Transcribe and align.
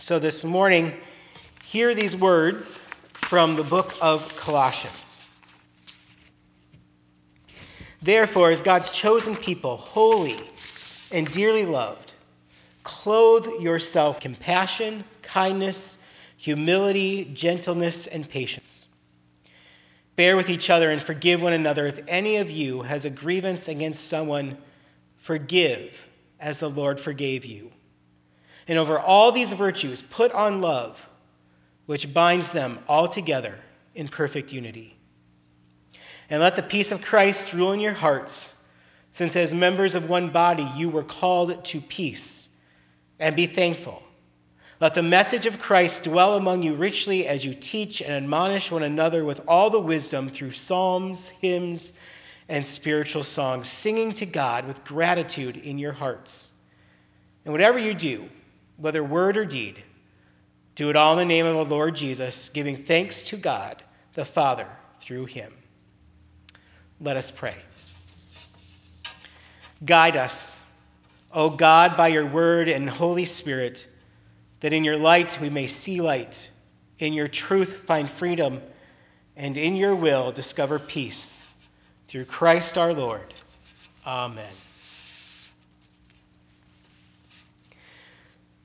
So 0.00 0.18
this 0.18 0.44
morning, 0.44 0.94
hear 1.62 1.94
these 1.94 2.16
words 2.16 2.78
from 3.12 3.54
the 3.54 3.62
book 3.62 3.94
of 4.00 4.34
Colossians. 4.34 5.30
Therefore, 8.00 8.50
as 8.50 8.62
God's 8.62 8.90
chosen 8.92 9.36
people, 9.36 9.76
holy 9.76 10.40
and 11.12 11.30
dearly 11.30 11.66
loved, 11.66 12.14
clothe 12.82 13.46
yourself 13.60 14.16
with 14.16 14.22
compassion, 14.22 15.04
kindness, 15.20 16.06
humility, 16.38 17.26
gentleness, 17.34 18.06
and 18.06 18.26
patience. 18.26 18.96
Bear 20.16 20.34
with 20.34 20.48
each 20.48 20.70
other 20.70 20.92
and 20.92 21.02
forgive 21.02 21.42
one 21.42 21.52
another. 21.52 21.86
If 21.86 22.00
any 22.08 22.38
of 22.38 22.50
you 22.50 22.80
has 22.80 23.04
a 23.04 23.10
grievance 23.10 23.68
against 23.68 24.08
someone, 24.08 24.56
forgive 25.18 26.08
as 26.40 26.60
the 26.60 26.70
Lord 26.70 26.98
forgave 26.98 27.44
you. 27.44 27.70
And 28.68 28.78
over 28.78 28.98
all 28.98 29.32
these 29.32 29.52
virtues, 29.52 30.02
put 30.02 30.32
on 30.32 30.60
love, 30.60 31.06
which 31.86 32.12
binds 32.14 32.52
them 32.52 32.78
all 32.88 33.08
together 33.08 33.58
in 33.94 34.06
perfect 34.08 34.52
unity. 34.52 34.96
And 36.28 36.40
let 36.40 36.56
the 36.56 36.62
peace 36.62 36.92
of 36.92 37.02
Christ 37.02 37.52
rule 37.52 37.72
in 37.72 37.80
your 37.80 37.92
hearts, 37.92 38.64
since 39.10 39.34
as 39.34 39.52
members 39.52 39.94
of 39.94 40.08
one 40.08 40.30
body 40.30 40.70
you 40.76 40.88
were 40.88 41.02
called 41.02 41.64
to 41.64 41.80
peace. 41.80 42.50
And 43.18 43.34
be 43.34 43.46
thankful. 43.46 44.02
Let 44.80 44.94
the 44.94 45.02
message 45.02 45.44
of 45.44 45.60
Christ 45.60 46.04
dwell 46.04 46.36
among 46.36 46.62
you 46.62 46.74
richly 46.74 47.26
as 47.26 47.44
you 47.44 47.52
teach 47.52 48.00
and 48.00 48.12
admonish 48.12 48.70
one 48.70 48.84
another 48.84 49.24
with 49.24 49.42
all 49.46 49.68
the 49.68 49.80
wisdom 49.80 50.28
through 50.28 50.52
psalms, 50.52 51.28
hymns, 51.28 51.94
and 52.48 52.64
spiritual 52.64 53.22
songs, 53.22 53.68
singing 53.68 54.12
to 54.12 54.24
God 54.24 54.66
with 54.66 54.84
gratitude 54.84 55.58
in 55.58 55.78
your 55.78 55.92
hearts. 55.92 56.54
And 57.44 57.52
whatever 57.52 57.78
you 57.78 57.92
do, 57.92 58.28
whether 58.80 59.04
word 59.04 59.36
or 59.36 59.44
deed, 59.44 59.82
do 60.74 60.88
it 60.88 60.96
all 60.96 61.12
in 61.12 61.18
the 61.18 61.34
name 61.34 61.46
of 61.46 61.68
the 61.68 61.74
Lord 61.74 61.94
Jesus, 61.94 62.48
giving 62.48 62.76
thanks 62.76 63.22
to 63.24 63.36
God 63.36 63.82
the 64.14 64.24
Father 64.24 64.66
through 64.98 65.26
him. 65.26 65.52
Let 67.00 67.16
us 67.16 67.30
pray. 67.30 67.54
Guide 69.84 70.16
us, 70.16 70.64
O 71.32 71.50
God, 71.50 71.96
by 71.96 72.08
your 72.08 72.26
word 72.26 72.68
and 72.68 72.88
Holy 72.88 73.24
Spirit, 73.24 73.86
that 74.60 74.72
in 74.72 74.84
your 74.84 74.96
light 74.96 75.38
we 75.40 75.48
may 75.48 75.66
see 75.66 76.00
light, 76.00 76.50
in 76.98 77.12
your 77.12 77.28
truth 77.28 77.82
find 77.86 78.10
freedom, 78.10 78.60
and 79.36 79.56
in 79.56 79.76
your 79.76 79.94
will 79.94 80.32
discover 80.32 80.78
peace. 80.78 81.46
Through 82.08 82.24
Christ 82.24 82.76
our 82.76 82.92
Lord. 82.92 83.32
Amen. 84.06 84.52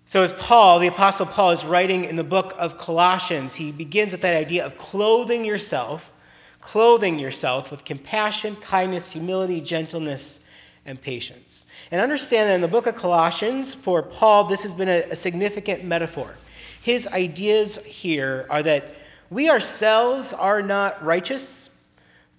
So, 0.08 0.22
as 0.22 0.34
Paul, 0.34 0.78
the 0.78 0.86
Apostle 0.86 1.25
Paul, 1.25 1.50
is 1.50 1.66
writing 1.66 2.06
in 2.06 2.16
the 2.16 2.23
book 2.23 2.53
of 2.59 2.78
Colossians, 2.78 3.56
he 3.56 3.72
begins 3.72 4.12
with 4.12 4.22
that 4.22 4.38
idea 4.38 4.64
of 4.64 4.78
clothing 4.78 5.44
yourself, 5.44 6.14
clothing 6.62 7.17
yourself 7.17 7.72
with 7.72 7.84
compassion, 7.86 8.56
kindness, 8.58 9.09
humility, 9.09 9.59
gentleness, 9.59 10.47
and 10.86 11.02
patience. 11.02 11.72
And 11.89 12.00
understand 12.00 12.47
that 12.47 12.53
in 12.53 12.62
the 12.62 12.67
book 12.67 12.86
of 12.86 12.94
Colossians, 12.94 13.73
for 13.73 14.03
Paul, 14.03 14.44
this 14.44 14.62
has 14.62 14.75
been 14.75 14.89
a, 14.89 15.02
a 15.09 15.16
significant 15.16 15.84
metaphor. 15.84 16.36
His 16.84 17.08
ideas 17.08 17.84
here 17.84 18.45
are 18.52 18.62
that 18.62 18.94
we 19.31 19.50
ourselves 19.50 20.34
are 20.34 20.62
not 20.62 21.03
righteous, 21.03 21.81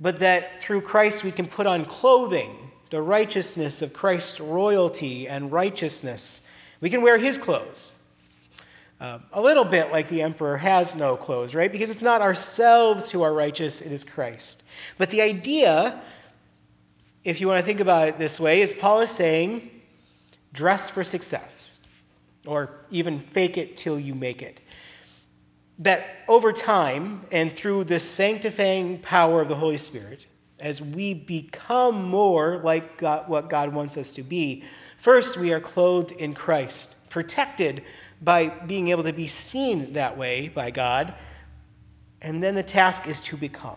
but 0.01 0.20
that 0.20 0.61
through 0.61 0.83
Christ 0.83 1.25
we 1.25 1.33
can 1.33 1.48
put 1.48 1.67
on 1.67 1.84
clothing, 1.86 2.70
the 2.91 3.03
righteousness 3.03 3.83
of 3.83 3.92
Christ's 3.92 4.39
royalty 4.39 5.27
and 5.27 5.51
righteousness 5.51 6.47
we 6.81 6.91
can 6.91 7.03
wear 7.03 7.19
his 7.19 7.39
clothes. 7.39 7.99
Uh, 8.99 9.19
a 9.33 9.41
little 9.41 9.65
bit 9.65 9.93
like 9.93 10.09
the 10.09 10.23
emperor 10.23 10.57
has 10.57 10.95
no 10.95 11.17
clothes, 11.17 11.55
right? 11.55 11.71
Because 11.71 11.91
it's 11.91 12.03
not 12.03 12.23
ourselves 12.23 13.11
who 13.11 13.23
are 13.23 13.35
righteous, 13.35 13.83
it 13.83 13.93
is 13.93 14.05
Christ. 14.05 14.65
But 14.97 15.11
the 15.11 15.21
idea, 15.21 16.01
if 17.25 17.41
you 17.41 17.47
want 17.47 17.61
to 17.61 17.67
think 17.67 17.81
about 17.81 18.09
it 18.09 18.19
this 18.19 18.41
way, 18.41 18.63
is 18.63 18.73
Paul 18.73 19.03
is 19.03 19.11
saying, 19.11 19.70
dress 20.55 20.89
for 20.89 21.05
success, 21.05 21.86
or 22.47 22.86
even 22.91 23.20
fake 23.20 23.59
it 23.59 23.77
till 23.77 24.01
you 24.01 24.15
make 24.15 24.41
it. 24.41 24.63
That 25.79 26.07
over 26.27 26.53
time 26.55 27.27
and 27.33 27.53
through 27.53 27.85
the 27.85 28.01
sanctifying 28.01 28.98
power 29.01 29.42
of 29.42 29.48
the 29.51 29.55
Holy 29.55 29.77
Spirit, 29.77 30.27
as 30.59 30.81
we 30.81 31.13
become 31.13 32.03
more 32.03 32.63
like 32.65 32.97
God, 32.97 33.29
what 33.29 33.51
God 33.51 33.75
wants 33.75 33.98
us 33.98 34.13
to 34.13 34.23
be, 34.23 34.65
First, 35.06 35.36
we 35.36 35.52
are 35.52 35.61
clothed 35.61 36.11
in 36.11 36.34
Christ, 36.34 36.96
protected 37.11 37.84
by 38.22 38.48
being 38.48 38.89
able 38.89 39.05
to 39.05 39.12
be 39.12 39.28
seen 39.28 39.92
that 39.92 40.18
way 40.18 40.48
by 40.48 40.72
God. 40.72 41.14
And 42.22 42.42
then 42.42 42.56
the 42.56 42.62
task 42.64 43.06
is 43.06 43.20
to 43.20 43.36
become. 43.36 43.77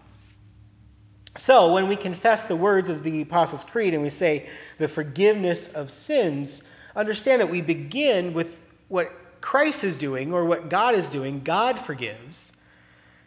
So, 1.36 1.72
when 1.72 1.88
we 1.88 1.96
confess 1.96 2.46
the 2.46 2.56
words 2.56 2.90
of 2.90 3.04
the 3.04 3.22
Apostles' 3.22 3.64
Creed 3.64 3.94
and 3.94 4.02
we 4.02 4.10
say 4.10 4.50
the 4.80 4.88
forgiveness 4.88 5.72
of 5.76 5.92
sins, 5.92 6.72
understand 6.96 7.40
that 7.42 7.50
we 7.52 7.62
begin 7.62 8.34
with 8.34 8.56
what 8.88 9.12
Christ 9.40 9.84
is 9.84 10.00
doing 10.00 10.34
or 10.34 10.46
what 10.46 10.68
God 10.68 10.96
is 10.96 11.10
doing. 11.10 11.42
God 11.42 11.80
forgives. 11.80 12.60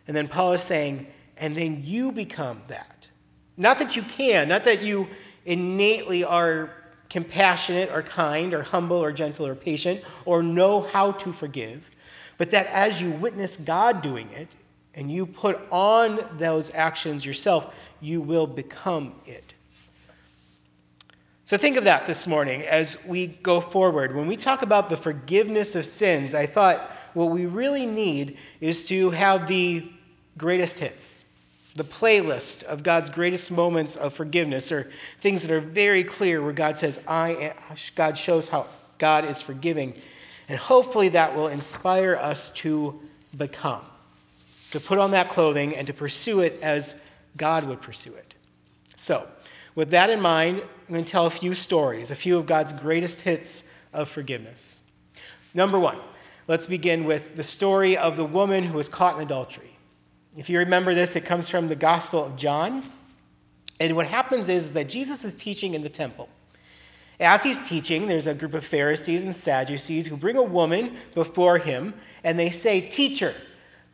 And 0.08 0.16
then 0.16 0.26
Paul 0.26 0.54
is 0.54 0.60
saying, 0.60 1.06
and 1.36 1.56
then 1.56 1.82
you 1.84 2.10
become 2.10 2.62
that. 2.66 3.06
Not 3.56 3.78
that 3.78 3.94
you 3.94 4.02
can, 4.02 4.48
not 4.48 4.64
that 4.64 4.82
you 4.82 5.06
innately 5.44 6.24
are 6.24 6.81
compassionate 7.12 7.90
or 7.92 8.02
kind 8.02 8.54
or 8.54 8.62
humble 8.62 8.96
or 8.96 9.12
gentle 9.12 9.46
or 9.46 9.54
patient 9.54 10.02
or 10.24 10.42
know 10.42 10.80
how 10.80 11.12
to 11.12 11.30
forgive, 11.30 11.88
but 12.38 12.50
that 12.50 12.66
as 12.68 13.02
you 13.02 13.10
witness 13.12 13.58
God 13.58 14.00
doing 14.00 14.30
it 14.30 14.48
and 14.94 15.12
you 15.12 15.26
put 15.26 15.60
on 15.70 16.24
those 16.38 16.74
actions 16.74 17.24
yourself, 17.24 17.74
you 18.00 18.22
will 18.22 18.46
become 18.46 19.14
it. 19.26 19.52
So 21.44 21.58
think 21.58 21.76
of 21.76 21.84
that 21.84 22.06
this 22.06 22.26
morning 22.26 22.62
as 22.62 23.06
we 23.06 23.26
go 23.26 23.60
forward. 23.60 24.16
When 24.16 24.26
we 24.26 24.36
talk 24.36 24.62
about 24.62 24.88
the 24.88 24.96
forgiveness 24.96 25.76
of 25.76 25.84
sins, 25.84 26.34
I 26.34 26.46
thought 26.46 26.92
what 27.12 27.26
we 27.26 27.44
really 27.44 27.84
need 27.84 28.38
is 28.62 28.86
to 28.86 29.10
have 29.10 29.46
the 29.46 29.86
greatest 30.38 30.78
hits 30.78 31.31
the 31.74 31.84
playlist 31.84 32.64
of 32.64 32.82
God's 32.82 33.08
greatest 33.08 33.50
moments 33.50 33.96
of 33.96 34.12
forgiveness 34.12 34.70
or 34.70 34.90
things 35.20 35.42
that 35.42 35.50
are 35.50 35.60
very 35.60 36.04
clear 36.04 36.42
where 36.42 36.52
God 36.52 36.76
says, 36.76 37.02
I 37.08 37.30
am, 37.30 37.54
God 37.94 38.18
shows 38.18 38.48
how 38.48 38.66
God 38.98 39.24
is 39.24 39.40
forgiving. 39.40 39.94
And 40.48 40.58
hopefully 40.58 41.08
that 41.10 41.34
will 41.34 41.48
inspire 41.48 42.16
us 42.16 42.50
to 42.50 43.00
become, 43.38 43.80
to 44.70 44.80
put 44.80 44.98
on 44.98 45.10
that 45.12 45.30
clothing 45.30 45.74
and 45.76 45.86
to 45.86 45.94
pursue 45.94 46.40
it 46.40 46.58
as 46.62 47.04
God 47.36 47.64
would 47.66 47.80
pursue 47.80 48.14
it. 48.14 48.34
So, 48.96 49.26
with 49.74 49.88
that 49.90 50.10
in 50.10 50.20
mind, 50.20 50.60
I'm 50.60 50.92
going 50.92 51.04
to 51.04 51.10
tell 51.10 51.24
a 51.24 51.30
few 51.30 51.54
stories, 51.54 52.10
a 52.10 52.14
few 52.14 52.36
of 52.36 52.44
God's 52.44 52.74
greatest 52.74 53.22
hits 53.22 53.72
of 53.94 54.08
forgiveness. 54.10 54.90
Number 55.54 55.78
one, 55.78 55.98
let's 56.48 56.66
begin 56.66 57.04
with 57.04 57.34
the 57.34 57.42
story 57.42 57.96
of 57.96 58.18
the 58.18 58.24
woman 58.24 58.62
who 58.62 58.74
was 58.74 58.90
caught 58.90 59.16
in 59.16 59.22
adultery. 59.22 59.71
If 60.36 60.48
you 60.48 60.58
remember 60.58 60.94
this, 60.94 61.14
it 61.16 61.24
comes 61.24 61.48
from 61.48 61.68
the 61.68 61.76
Gospel 61.76 62.24
of 62.24 62.36
John. 62.36 62.82
And 63.80 63.94
what 63.96 64.06
happens 64.06 64.48
is 64.48 64.72
that 64.72 64.88
Jesus 64.88 65.24
is 65.24 65.34
teaching 65.34 65.74
in 65.74 65.82
the 65.82 65.88
temple. 65.88 66.28
As 67.20 67.42
he's 67.42 67.68
teaching, 67.68 68.06
there's 68.06 68.26
a 68.26 68.34
group 68.34 68.54
of 68.54 68.64
Pharisees 68.64 69.26
and 69.26 69.36
Sadducees 69.36 70.06
who 70.06 70.16
bring 70.16 70.36
a 70.36 70.42
woman 70.42 70.96
before 71.14 71.58
him 71.58 71.94
and 72.24 72.38
they 72.38 72.50
say, 72.50 72.80
Teacher, 72.80 73.34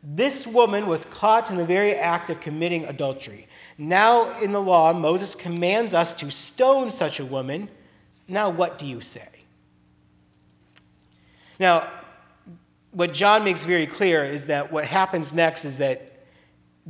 this 0.01 0.47
woman 0.47 0.87
was 0.87 1.05
caught 1.05 1.51
in 1.51 1.57
the 1.57 1.65
very 1.65 1.95
act 1.95 2.29
of 2.29 2.39
committing 2.39 2.85
adultery. 2.85 3.47
Now, 3.77 4.39
in 4.39 4.51
the 4.51 4.61
law, 4.61 4.93
Moses 4.93 5.35
commands 5.35 5.93
us 5.93 6.13
to 6.15 6.31
stone 6.31 6.89
such 6.89 7.19
a 7.19 7.25
woman. 7.25 7.67
Now, 8.27 8.49
what 8.49 8.79
do 8.79 8.85
you 8.85 9.01
say? 9.01 9.27
Now, 11.59 11.89
what 12.91 13.13
John 13.13 13.43
makes 13.43 13.65
very 13.65 13.85
clear 13.85 14.23
is 14.23 14.45
that 14.47 14.71
what 14.71 14.85
happens 14.85 15.33
next 15.33 15.65
is 15.65 15.77
that 15.79 16.08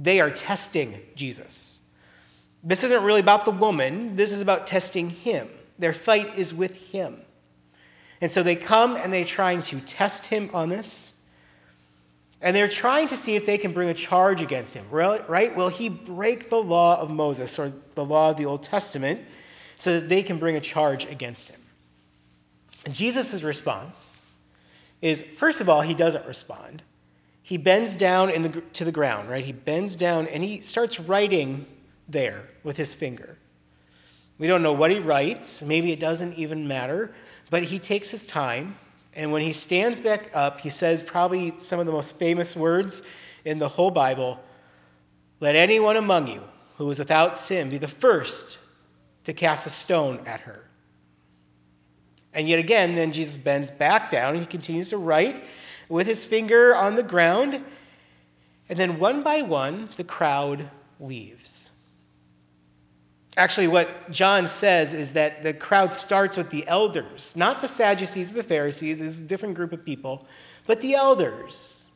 they 0.02 0.22
are 0.22 0.32
testing 0.32 1.00
Jesus. 1.16 1.86
This 2.64 2.84
isn't 2.84 3.04
really 3.04 3.20
about 3.20 3.46
the 3.46 3.52
woman, 3.52 4.16
this 4.16 4.32
is 4.32 4.42
about 4.42 4.66
testing 4.66 5.10
him. 5.10 5.50
Their 5.78 5.94
fight 5.94 6.38
is 6.38 6.54
with 6.54 6.76
him. 6.76 7.22
And 8.22 8.32
so 8.32 8.44
they 8.44 8.56
come 8.56 8.96
and 8.96 9.14
they're 9.14 9.24
trying 9.26 9.62
to 9.64 9.80
test 9.82 10.26
him 10.26 10.50
on 10.54 10.70
this. 10.70 11.26
And 12.42 12.56
they're 12.56 12.70
trying 12.70 13.10
to 13.10 13.18
see 13.18 13.36
if 13.36 13.46
they 13.46 13.58
can 13.58 13.74
bring 13.74 13.90
a 13.90 13.94
charge 13.94 14.42
against 14.42 14.74
him, 14.74 14.86
right? 14.90 15.56
Will 15.56 15.68
he 15.68 15.90
break 15.90 16.50
the 16.50 16.62
law 16.62 17.00
of 17.00 17.10
Moses 17.10 17.60
or 17.60 17.72
the 17.96 18.06
law 18.06 18.32
of 18.32 18.38
the 18.38 18.46
Old 18.46 18.64
Testament 18.64 19.22
so 19.76 20.00
that 20.00 20.08
they 20.08 20.24
can 20.24 20.38
bring 20.38 20.56
a 20.56 20.62
charge 20.62 21.06
against 21.06 21.50
him? 21.50 21.60
And 22.86 22.94
Jesus' 22.94 23.44
response 23.44 24.26
is 25.02 25.22
first 25.22 25.60
of 25.60 25.68
all, 25.68 25.82
he 25.82 25.94
doesn't 25.94 26.26
respond 26.26 26.82
he 27.42 27.58
bends 27.58 27.94
down 27.96 28.30
the, 28.42 28.62
to 28.74 28.86
the 28.86 28.92
ground, 28.92 29.30
right? 29.30 29.44
He 29.44 29.54
bends 29.54 29.96
down 29.96 30.28
and 30.28 30.44
he 30.44 30.62
starts 30.62 31.00
writing 31.00 31.66
there 32.08 32.50
with 32.64 32.78
his 32.78 32.94
finger. 32.94 33.38
We 34.38 34.48
don't 34.48 34.62
know 34.64 34.74
what 34.74 34.92
he 34.92 35.00
writes. 35.00 35.62
Maybe 35.62 35.92
it 35.92 36.00
doesn't 36.00 36.34
even 36.36 36.68
matter. 36.68 37.14
But 37.50 37.64
he 37.64 37.80
takes 37.80 38.12
his 38.12 38.28
time 38.28 38.76
And 39.16 39.32
when 39.32 39.42
he 39.42 39.54
stands 39.54 40.00
back 40.00 40.30
up, 40.34 40.62
he 40.62 40.70
says 40.70 41.02
probably 41.02 41.54
some 41.58 41.80
of 41.80 41.86
the 41.86 41.92
most 41.92 42.18
famous 42.18 42.56
words 42.56 43.10
in 43.46 43.60
the 43.60 43.68
whole 43.68 43.92
Bible 43.92 44.40
Let 45.40 45.56
anyone 45.56 45.98
among 45.98 46.28
you 46.28 46.44
who 46.78 46.90
is 46.90 47.00
without 47.00 47.36
sin 47.36 47.70
be 47.70 47.78
the 47.78 47.88
first 47.88 48.60
to 49.24 49.34
cast 49.34 49.66
a 49.66 49.70
stone 49.70 50.20
at 50.26 50.40
her. 50.42 50.70
And 52.34 52.48
yet 52.48 52.60
again, 52.60 52.96
then 52.96 53.12
Jesus 53.12 53.38
bends 53.38 53.72
back 53.72 54.12
down 54.12 54.36
and 54.36 54.42
he 54.42 54.46
continues 54.46 54.90
to 54.90 54.98
write 54.98 55.44
with 55.90 56.08
his 56.08 56.24
finger 56.24 56.76
on 56.76 56.96
the 56.96 57.04
ground. 57.04 57.64
And 58.70 58.80
then 58.80 59.00
one 59.00 59.24
by 59.24 59.42
one, 59.42 59.90
the 59.98 60.04
crowd 60.04 60.70
leaves. 61.00 61.72
Actually, 63.38 63.68
what 63.68 64.12
John 64.12 64.48
says 64.48 64.94
is 64.94 65.14
that 65.14 65.44
the 65.44 65.54
crowd 65.54 65.94
starts 65.94 66.36
with 66.36 66.50
the 66.50 66.68
elders, 66.68 67.36
not 67.36 67.62
the 67.62 67.68
Sadducees 67.68 68.32
or 68.32 68.36
the 68.36 68.44
Pharisees, 68.44 69.02
is 69.02 69.22
a 69.22 69.26
different 69.26 69.56
group 69.56 69.72
of 69.72 69.84
people, 69.84 70.28
but 70.68 70.82
the 70.82 70.96
elders, 70.96 71.90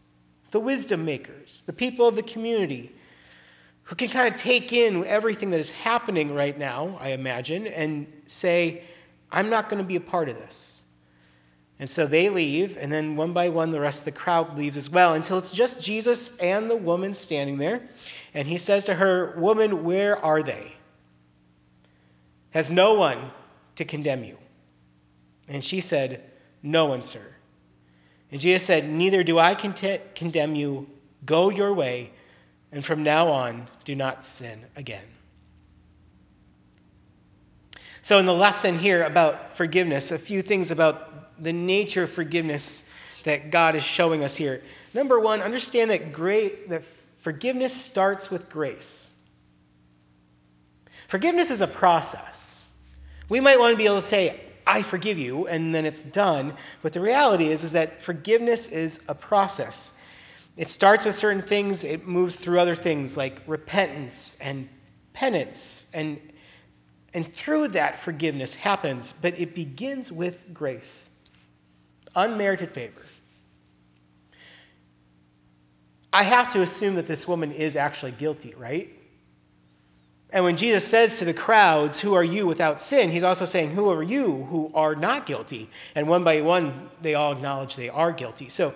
the 0.52 0.60
wisdom 0.60 1.04
makers, 1.04 1.64
the 1.64 1.74
people 1.74 2.08
of 2.08 2.16
the 2.16 2.24
community 2.24 2.96
who 3.84 3.96
can 3.96 4.08
kind 4.08 4.34
of 4.34 4.40
take 4.40 4.72
in 4.72 5.06
everything 5.06 5.50
that 5.50 5.60
is 5.60 5.70
happening 5.70 6.34
right 6.34 6.58
now, 6.58 6.98
I 7.02 7.10
imagine, 7.10 7.68
and 7.68 8.08
say, 8.28 8.84
I'm 9.32 9.50
not 9.50 9.68
going 9.68 9.82
to 9.82 9.88
be 9.88 9.98
a 9.98 10.02
part 10.02 10.30
of 10.30 10.38
this. 10.38 10.83
And 11.80 11.90
so 11.90 12.06
they 12.06 12.30
leave, 12.30 12.78
and 12.78 12.92
then 12.92 13.16
one 13.16 13.34
by 13.34 13.50
one, 13.50 13.72
the 13.72 13.80
rest 13.80 14.02
of 14.02 14.14
the 14.14 14.20
crowd 14.20 14.58
leaves 14.58 14.78
as 14.78 14.90
well 14.90 15.16
until 15.16 15.38
it's 15.38 15.52
just 15.52 15.84
Jesus 15.84 16.38
and 16.38 16.70
the 16.70 16.76
woman 16.76 17.14
standing 17.14 17.58
there. 17.58 17.82
And 18.34 18.48
he 18.48 18.58
says 18.58 18.86
to 18.86 18.94
her, 18.94 19.34
Woman, 19.38 19.84
where 19.84 20.24
are 20.24 20.44
they? 20.44 20.72
Has 22.52 22.70
no 22.70 22.94
one 22.94 23.32
to 23.76 23.86
condemn 23.86 24.24
you? 24.24 24.38
And 25.48 25.64
she 25.64 25.82
said, 25.82 26.24
No 26.62 26.86
one, 26.86 27.02
sir. 27.02 27.26
And 28.32 28.40
Jesus 28.40 28.66
said, 28.66 28.90
Neither 28.90 29.24
do 29.24 29.40
I 29.40 29.56
condemn 29.56 30.56
you. 30.56 30.88
Go 31.26 31.50
your 31.50 31.74
way, 31.74 32.12
and 32.72 32.84
from 32.84 33.04
now 33.04 33.28
on, 33.28 33.68
do 33.86 33.96
not 33.96 34.26
sin 34.26 34.60
again. 34.76 35.06
So, 38.02 38.20
in 38.20 38.26
the 38.26 38.34
lesson 38.34 38.78
here 38.78 39.04
about 39.04 39.56
forgiveness, 39.56 40.12
a 40.12 40.18
few 40.18 40.42
things 40.42 40.72
about 40.72 41.13
the 41.44 41.54
nature 41.54 42.04
of 42.04 42.12
forgiveness 42.12 42.90
that 43.24 43.52
God 43.52 43.76
is 43.76 43.84
showing 43.84 44.24
us 44.24 44.36
here. 44.36 44.62
Number 44.94 45.20
one, 45.20 45.42
understand 45.42 45.92
that, 45.92 46.14
great, 46.14 46.70
that 46.70 46.84
forgiveness 47.20 47.74
starts 47.74 48.30
with 48.30 48.50
grace. 48.50 49.12
Forgiveness 51.08 51.52
is 51.52 51.62
a 51.62 51.68
process. 51.68 52.70
We 53.30 53.40
might 53.40 53.60
want 53.60 53.74
to 53.74 53.78
be 53.78 53.86
able 53.86 53.98
to 53.98 54.02
say, 54.02 54.42
I 54.66 54.82
forgive 54.82 55.20
you, 55.20 55.48
and 55.48 55.74
then 55.76 55.86
it's 55.86 56.04
done. 56.04 56.54
But 56.82 56.94
the 56.94 57.02
reality 57.02 57.50
is, 57.50 57.64
is 57.64 57.72
that 57.74 58.02
forgiveness 58.02 58.72
is 58.72 59.04
a 59.08 59.16
process. 59.16 60.00
It 60.56 60.70
starts 60.70 61.04
with 61.06 61.16
certain 61.16 61.42
things, 61.42 61.84
it 61.84 62.08
moves 62.08 62.36
through 62.38 62.60
other 62.60 62.76
things 62.76 63.18
like 63.18 63.42
repentance 63.48 64.38
and 64.42 64.70
penance 65.14 65.90
and 65.94 66.20
and 67.14 67.32
through 67.32 67.70
that, 67.70 68.00
forgiveness 68.00 68.56
happens, 68.56 69.14
but 69.22 69.40
it 69.40 69.54
begins 69.54 70.12
with 70.12 70.52
grace, 70.54 71.13
unmerited 72.16 72.72
favor. 72.72 73.02
I 76.12 76.24
have 76.24 76.54
to 76.54 76.62
assume 76.62 76.96
that 76.96 77.08
this 77.08 77.28
woman 77.28 77.52
is 77.52 77.76
actually 77.76 78.12
guilty, 78.12 78.54
right? 78.56 78.90
And 80.30 80.44
when 80.44 80.58
Jesus 80.58 80.86
says 80.86 81.18
to 81.20 81.26
the 81.26 81.34
crowds, 81.34 82.00
Who 82.00 82.14
are 82.14 82.24
you 82.24 82.46
without 82.46 82.80
sin? 82.80 83.10
he's 83.10 83.24
also 83.24 83.46
saying, 83.46 83.72
Who 83.72 83.90
are 83.90 84.04
you 84.04 84.44
who 84.50 84.72
are 84.74 84.96
not 84.96 85.26
guilty? 85.26 85.70
And 85.96 86.08
one 86.08 86.24
by 86.24 86.42
one, 86.42 86.90
they 87.02 87.16
all 87.16 87.32
acknowledge 87.32 87.76
they 87.76 87.90
are 87.90 88.12
guilty. 88.12 88.50
So 88.50 88.74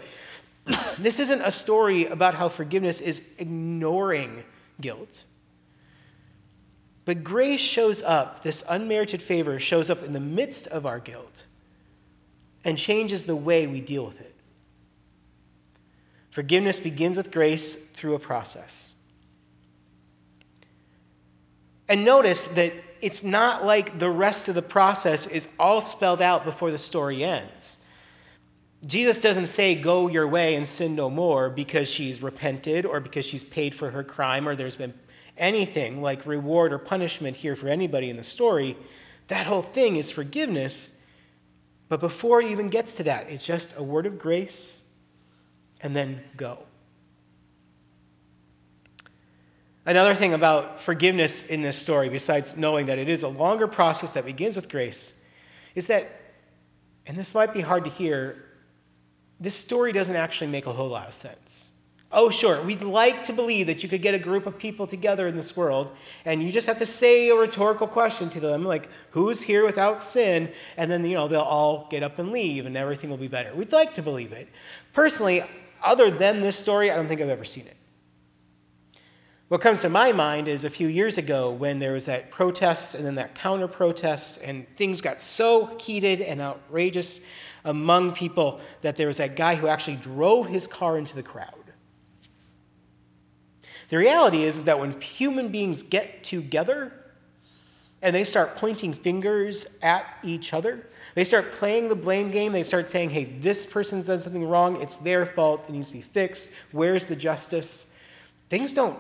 this 0.99 1.19
isn't 1.19 1.41
a 1.41 1.51
story 1.51 2.05
about 2.05 2.33
how 2.33 2.49
forgiveness 2.49 3.01
is 3.01 3.33
ignoring 3.37 4.43
guilt. 4.81 5.25
But 7.05 7.23
grace 7.23 7.61
shows 7.61 8.03
up, 8.03 8.43
this 8.43 8.63
unmerited 8.69 9.21
favor 9.21 9.59
shows 9.59 9.89
up 9.89 10.03
in 10.03 10.13
the 10.13 10.19
midst 10.19 10.67
of 10.67 10.85
our 10.85 10.99
guilt 10.99 11.45
and 12.67 12.77
changes 12.77 13.23
the 13.23 13.35
way 13.35 13.65
we 13.65 13.79
deal 13.79 14.05
with 14.05 14.19
it. 14.19 14.35
Forgiveness 16.29 16.79
begins 16.79 17.15
with 17.17 17.31
grace 17.31 17.75
through 17.75 18.13
a 18.13 18.19
process. 18.19 18.95
And 21.87 22.03
notice 22.03 22.43
that 22.55 22.73
it's 23.01 23.23
not 23.23 23.65
like 23.65 23.97
the 23.97 24.09
rest 24.09 24.49
of 24.49 24.55
the 24.55 24.61
process 24.61 25.27
is 25.27 25.55
all 25.59 25.79
spelled 25.79 26.21
out 26.21 26.43
before 26.43 26.69
the 26.69 26.77
story 26.77 27.23
ends. 27.23 27.85
Jesus 28.85 29.19
doesn't 29.21 29.47
say, 29.47 29.73
Go 29.73 30.09
your 30.09 30.27
way 30.27 30.55
and 30.55 30.67
sin 30.67 30.93
no 30.93 31.09
more 31.09 31.49
because 31.49 31.89
she's 31.89 32.21
repented 32.21 32.85
or 32.85 32.99
because 32.99 33.25
she's 33.25 33.45
paid 33.45 33.73
for 33.73 33.89
her 33.89 34.03
crime 34.03 34.47
or 34.47 34.55
there's 34.57 34.75
been 34.75 34.93
anything 35.37 36.01
like 36.01 36.25
reward 36.25 36.73
or 36.73 36.77
punishment 36.77 37.37
here 37.37 37.55
for 37.55 37.69
anybody 37.69 38.09
in 38.09 38.17
the 38.17 38.23
story. 38.23 38.75
That 39.27 39.47
whole 39.47 39.61
thing 39.61 39.95
is 39.95 40.11
forgiveness. 40.11 40.96
But 41.89 41.99
before 41.99 42.41
it 42.41 42.51
even 42.51 42.69
gets 42.69 42.95
to 42.95 43.03
that, 43.03 43.29
it's 43.29 43.45
just 43.45 43.77
a 43.77 43.83
word 43.83 44.05
of 44.05 44.19
grace 44.19 44.91
and 45.81 45.95
then 45.95 46.21
go. 46.35 46.59
Another 49.85 50.13
thing 50.13 50.33
about 50.33 50.81
forgiveness 50.81 51.47
in 51.47 51.61
this 51.61 51.77
story, 51.77 52.09
besides 52.09 52.57
knowing 52.57 52.85
that 52.87 52.99
it 52.99 53.07
is 53.07 53.23
a 53.23 53.27
longer 53.29 53.67
process 53.67 54.11
that 54.11 54.25
begins 54.25 54.57
with 54.57 54.67
grace, 54.69 55.21
is 55.75 55.87
that, 55.87 56.11
and 57.05 57.17
this 57.17 57.33
might 57.33 57.53
be 57.53 57.61
hard 57.61 57.85
to 57.85 57.89
hear, 57.89 58.43
this 59.39 59.55
story 59.55 59.93
doesn't 59.93 60.17
actually 60.17 60.47
make 60.47 60.65
a 60.65 60.73
whole 60.73 60.89
lot 60.89 61.07
of 61.07 61.13
sense. 61.13 61.76
Oh, 62.09 62.29
sure, 62.29 62.61
we'd 62.61 62.83
like 62.83 63.21
to 63.23 63.33
believe 63.33 63.67
that 63.67 63.83
you 63.83 63.89
could 63.89 64.01
get 64.01 64.15
a 64.15 64.19
group 64.19 64.45
of 64.45 64.57
people 64.57 64.87
together 64.87 65.27
in 65.27 65.35
this 65.35 65.57
world 65.57 65.91
and 66.23 66.41
you 66.41 66.53
just 66.53 66.65
have 66.65 66.79
to 66.79 66.85
say 66.85 67.29
a 67.29 67.35
rhetorical 67.35 67.85
question 67.85 68.29
to 68.29 68.39
them, 68.39 68.63
like, 68.63 68.89
who's 69.09 69.41
here 69.41 69.65
without 69.65 69.99
sin? 69.99 70.49
And 70.77 70.89
then, 70.89 71.03
you 71.03 71.15
know, 71.15 71.27
they'll 71.27 71.41
all 71.41 71.85
get 71.89 72.03
up 72.03 72.17
and 72.19 72.31
leave 72.31 72.65
and 72.65 72.77
everything 72.77 73.09
will 73.09 73.17
be 73.17 73.27
better. 73.27 73.53
We'd 73.53 73.73
like 73.73 73.93
to 73.95 74.01
believe 74.01 74.31
it. 74.31 74.47
Personally, 74.93 75.43
other 75.83 76.09
than 76.09 76.39
this 76.39 76.57
story, 76.57 76.91
I 76.91 76.95
don't 76.95 77.09
think 77.09 77.19
I've 77.19 77.27
ever 77.27 77.43
seen 77.43 77.67
it. 77.67 77.75
What 79.49 79.61
comes 79.61 79.81
to 79.81 79.89
my 79.89 80.11
mind 80.11 80.47
is 80.47 80.63
a 80.63 80.69
few 80.69 80.87
years 80.87 81.17
ago 81.17 81.51
when 81.51 81.77
there 81.79 81.93
was 81.93 82.05
that 82.05 82.31
protest 82.31 82.95
and 82.95 83.05
then 83.05 83.15
that 83.15 83.33
counter 83.33 83.67
protest, 83.67 84.41
and 84.43 84.65
things 84.75 84.99
got 84.99 85.21
so 85.21 85.77
heated 85.77 86.19
and 86.19 86.41
outrageous 86.41 87.21
among 87.63 88.11
people 88.13 88.59
that 88.81 88.97
there 88.97 89.07
was 89.07 89.17
that 89.17 89.37
guy 89.37 89.55
who 89.55 89.67
actually 89.67 89.95
drove 89.97 90.47
his 90.47 90.67
car 90.67 90.97
into 90.97 91.15
the 91.15 91.23
crowd. 91.23 91.56
The 93.89 93.97
reality 93.97 94.43
is, 94.43 94.57
is 94.57 94.63
that 94.65 94.79
when 94.79 94.99
human 94.99 95.49
beings 95.49 95.83
get 95.83 96.23
together 96.23 96.91
and 98.01 98.15
they 98.15 98.23
start 98.23 98.55
pointing 98.57 98.93
fingers 98.93 99.77
at 99.81 100.05
each 100.23 100.53
other, 100.53 100.87
they 101.15 101.23
start 101.23 101.51
playing 101.51 101.89
the 101.89 101.95
blame 101.95 102.29
game. 102.29 102.51
They 102.51 102.63
start 102.63 102.87
saying, 102.89 103.09
hey, 103.09 103.25
this 103.39 103.65
person's 103.65 104.07
done 104.07 104.19
something 104.19 104.47
wrong. 104.47 104.81
It's 104.81 104.97
their 104.97 105.25
fault. 105.25 105.65
It 105.67 105.71
needs 105.71 105.87
to 105.87 105.95
be 105.95 106.01
fixed. 106.01 106.53
Where's 106.73 107.07
the 107.07 107.15
justice? 107.15 107.93
Things 108.49 108.73
don't 108.73 108.99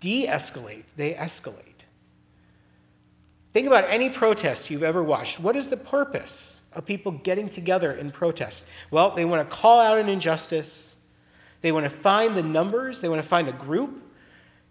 de 0.00 0.26
escalate, 0.26 0.84
they 0.96 1.14
escalate. 1.14 1.84
Think 3.54 3.66
about 3.66 3.84
any 3.88 4.10
protest 4.10 4.68
you've 4.68 4.82
ever 4.82 5.02
watched. 5.02 5.40
What 5.40 5.56
is 5.56 5.68
the 5.68 5.76
purpose 5.76 6.68
of 6.74 6.84
people 6.84 7.12
getting 7.12 7.48
together 7.48 7.92
in 7.92 8.10
protest? 8.10 8.70
Well, 8.90 9.10
they 9.10 9.24
want 9.24 9.48
to 9.48 9.56
call 9.56 9.80
out 9.80 9.96
an 9.96 10.08
injustice, 10.08 11.03
they 11.64 11.72
want 11.72 11.84
to 11.84 11.90
find 11.90 12.34
the 12.34 12.42
numbers, 12.42 13.00
they 13.00 13.08
want 13.08 13.22
to 13.22 13.26
find 13.26 13.48
a 13.48 13.52
group. 13.52 14.02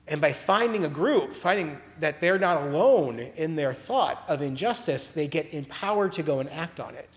And 0.08 0.22
by 0.22 0.32
finding 0.32 0.86
a 0.86 0.88
group, 0.88 1.34
finding 1.34 1.80
that 2.00 2.22
they're 2.22 2.38
not 2.38 2.62
alone 2.62 3.18
in 3.36 3.56
their 3.56 3.74
thought 3.74 4.24
of 4.28 4.44
injustice, 4.44 5.10
they 5.10 5.28
get 5.28 5.52
empowered 5.56 6.14
to 6.14 6.22
go 6.22 6.40
and 6.40 6.48
act 6.52 6.80
on 6.80 6.94
it. 6.94 7.10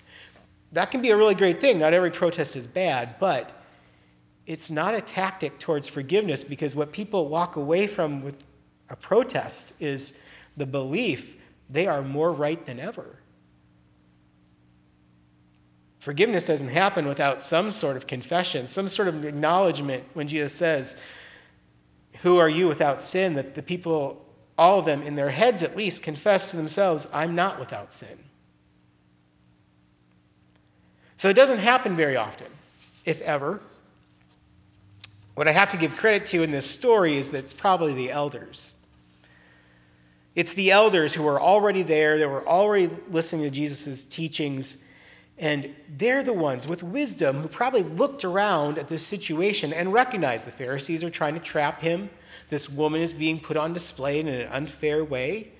That 0.72 0.90
can 0.90 1.02
be 1.02 1.10
a 1.10 1.16
really 1.16 1.34
great 1.34 1.60
thing. 1.60 1.78
Not 1.78 1.92
every 1.92 2.10
protest 2.10 2.56
is 2.56 2.66
bad, 2.66 3.16
but 3.20 3.62
it's 4.46 4.70
not 4.70 4.94
a 4.94 5.00
tactic 5.02 5.58
towards 5.58 5.88
forgiveness 5.88 6.42
because 6.42 6.74
what 6.74 6.90
people 6.90 7.28
walk 7.28 7.56
away 7.56 7.86
from 7.86 8.22
with 8.22 8.44
a 8.88 8.96
protest 8.96 9.74
is 9.78 10.22
the 10.56 10.64
belief 10.64 11.36
they 11.68 11.86
are 11.86 12.00
more 12.00 12.32
right 12.32 12.64
than 12.64 12.80
ever. 12.80 13.18
Forgiveness 16.06 16.46
doesn't 16.46 16.68
happen 16.68 17.08
without 17.08 17.42
some 17.42 17.72
sort 17.72 17.96
of 17.96 18.06
confession, 18.06 18.68
some 18.68 18.88
sort 18.88 19.08
of 19.08 19.24
acknowledgement 19.24 20.04
when 20.14 20.28
Jesus 20.28 20.52
says, 20.52 21.02
Who 22.22 22.38
are 22.38 22.48
you 22.48 22.68
without 22.68 23.02
sin? 23.02 23.34
That 23.34 23.56
the 23.56 23.62
people, 23.62 24.24
all 24.56 24.78
of 24.78 24.84
them, 24.84 25.02
in 25.02 25.16
their 25.16 25.28
heads 25.28 25.64
at 25.64 25.76
least, 25.76 26.04
confess 26.04 26.50
to 26.50 26.56
themselves, 26.56 27.08
I'm 27.12 27.34
not 27.34 27.58
without 27.58 27.92
sin. 27.92 28.16
So 31.16 31.28
it 31.28 31.34
doesn't 31.34 31.58
happen 31.58 31.96
very 31.96 32.16
often, 32.16 32.52
if 33.04 33.20
ever. 33.22 33.60
What 35.34 35.48
I 35.48 35.50
have 35.50 35.72
to 35.72 35.76
give 35.76 35.96
credit 35.96 36.24
to 36.26 36.44
in 36.44 36.52
this 36.52 36.70
story 36.70 37.16
is 37.16 37.32
that 37.32 37.38
it's 37.38 37.52
probably 37.52 37.94
the 37.94 38.12
elders. 38.12 38.76
It's 40.36 40.54
the 40.54 40.70
elders 40.70 41.12
who 41.12 41.24
were 41.24 41.40
already 41.40 41.82
there, 41.82 42.16
they 42.16 42.26
were 42.26 42.46
already 42.46 42.90
listening 43.10 43.42
to 43.42 43.50
Jesus' 43.50 44.04
teachings, 44.04 44.84
And 45.38 45.74
they're 45.98 46.22
the 46.22 46.32
ones 46.32 46.66
with 46.66 46.82
wisdom 46.82 47.36
who 47.36 47.48
probably 47.48 47.82
looked 47.82 48.24
around 48.24 48.78
at 48.78 48.88
this 48.88 49.06
situation 49.06 49.72
and 49.72 49.92
recognized 49.92 50.46
the 50.46 50.50
Pharisees 50.50 51.04
are 51.04 51.10
trying 51.10 51.34
to 51.34 51.40
trap 51.40 51.80
him. 51.80 52.08
This 52.48 52.70
woman 52.70 53.02
is 53.02 53.12
being 53.12 53.38
put 53.38 53.56
on 53.56 53.74
display 53.74 54.20
in 54.20 54.28
an 54.28 54.48
unfair 54.48 55.04
way. 55.04 55.52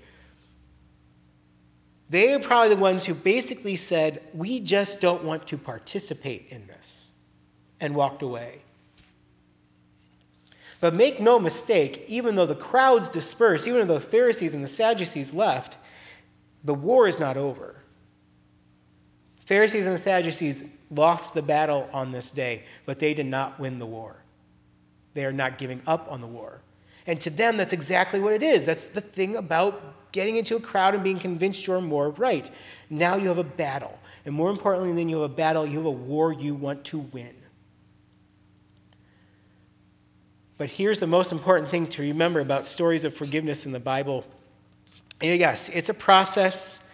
They 2.09 2.33
are 2.33 2.39
probably 2.39 2.75
the 2.75 2.81
ones 2.81 3.05
who 3.05 3.15
basically 3.15 3.77
said, 3.77 4.23
We 4.33 4.61
just 4.61 5.01
don't 5.01 5.25
want 5.25 5.47
to 5.49 5.59
participate 5.59 6.49
in 6.51 6.67
this, 6.69 7.19
and 7.81 7.95
walked 7.95 8.23
away. 8.23 8.63
But 10.81 10.95
make 10.95 11.21
no 11.21 11.39
mistake, 11.39 12.05
even 12.07 12.37
though 12.37 12.47
the 12.47 12.55
crowds 12.55 13.11
dispersed, 13.11 13.67
even 13.67 13.89
though 13.89 13.95
the 13.95 14.01
Pharisees 14.01 14.55
and 14.55 14.63
the 14.63 14.69
Sadducees 14.69 15.35
left, 15.35 15.79
the 16.65 16.75
war 16.75 17.09
is 17.09 17.19
not 17.19 17.37
over. 17.37 17.83
Pharisees 19.47 19.87
and 19.87 19.99
Sadducees 19.99 20.75
lost 20.91 21.33
the 21.33 21.41
battle 21.41 21.89
on 21.93 22.11
this 22.11 22.33
day, 22.33 22.65
but 22.85 22.99
they 22.99 23.15
did 23.15 23.27
not 23.27 23.59
win 23.59 23.79
the 23.79 23.87
war. 23.87 24.17
They 25.15 25.25
are 25.25 25.33
not 25.33 25.57
giving 25.57 25.81
up 25.87 26.07
on 26.11 26.21
the 26.21 26.27
war. 26.27 26.61
And 27.07 27.21
to 27.21 27.31
them, 27.31 27.57
that's 27.57 27.73
exactly 27.73 28.19
what 28.19 28.33
it 28.33 28.43
is. 28.43 28.67
That's 28.67 28.87
the 28.87 29.01
thing 29.01 29.37
about 29.37 30.11
getting 30.11 30.37
into 30.37 30.57
a 30.57 30.61
crowd 30.61 30.95
and 30.95 31.05
being 31.05 31.19
convinced 31.19 31.65
you're 31.65 31.81
more 31.81 32.11
right. 32.11 32.51
Now 32.91 33.15
you 33.15 33.29
have 33.29 33.39
a 33.39 33.45
battle. 33.45 33.97
And 34.25 34.35
more 34.35 34.51
importantly 34.51 34.93
than 34.93 35.09
you 35.09 35.21
have 35.21 35.31
a 35.31 35.35
battle, 35.35 35.65
you 35.65 35.79
have 35.79 35.87
a 35.87 35.91
war 35.91 36.33
you 36.33 36.55
want 36.55 36.85
to 36.87 36.99
win. 36.99 37.35
But 40.59 40.69
here's 40.69 40.99
the 40.99 41.07
most 41.07 41.31
important 41.31 41.71
thing 41.71 41.87
to 41.89 42.03
remember 42.03 42.41
about 42.41 42.67
stories 42.67 43.05
of 43.05 43.15
forgiveness 43.15 43.67
in 43.67 43.73
the 43.73 43.79
Bible. 43.79 44.25
And 45.23 45.39
yes, 45.39 45.69
it's 45.69 45.89
a 45.89 45.95
process. 45.95 46.86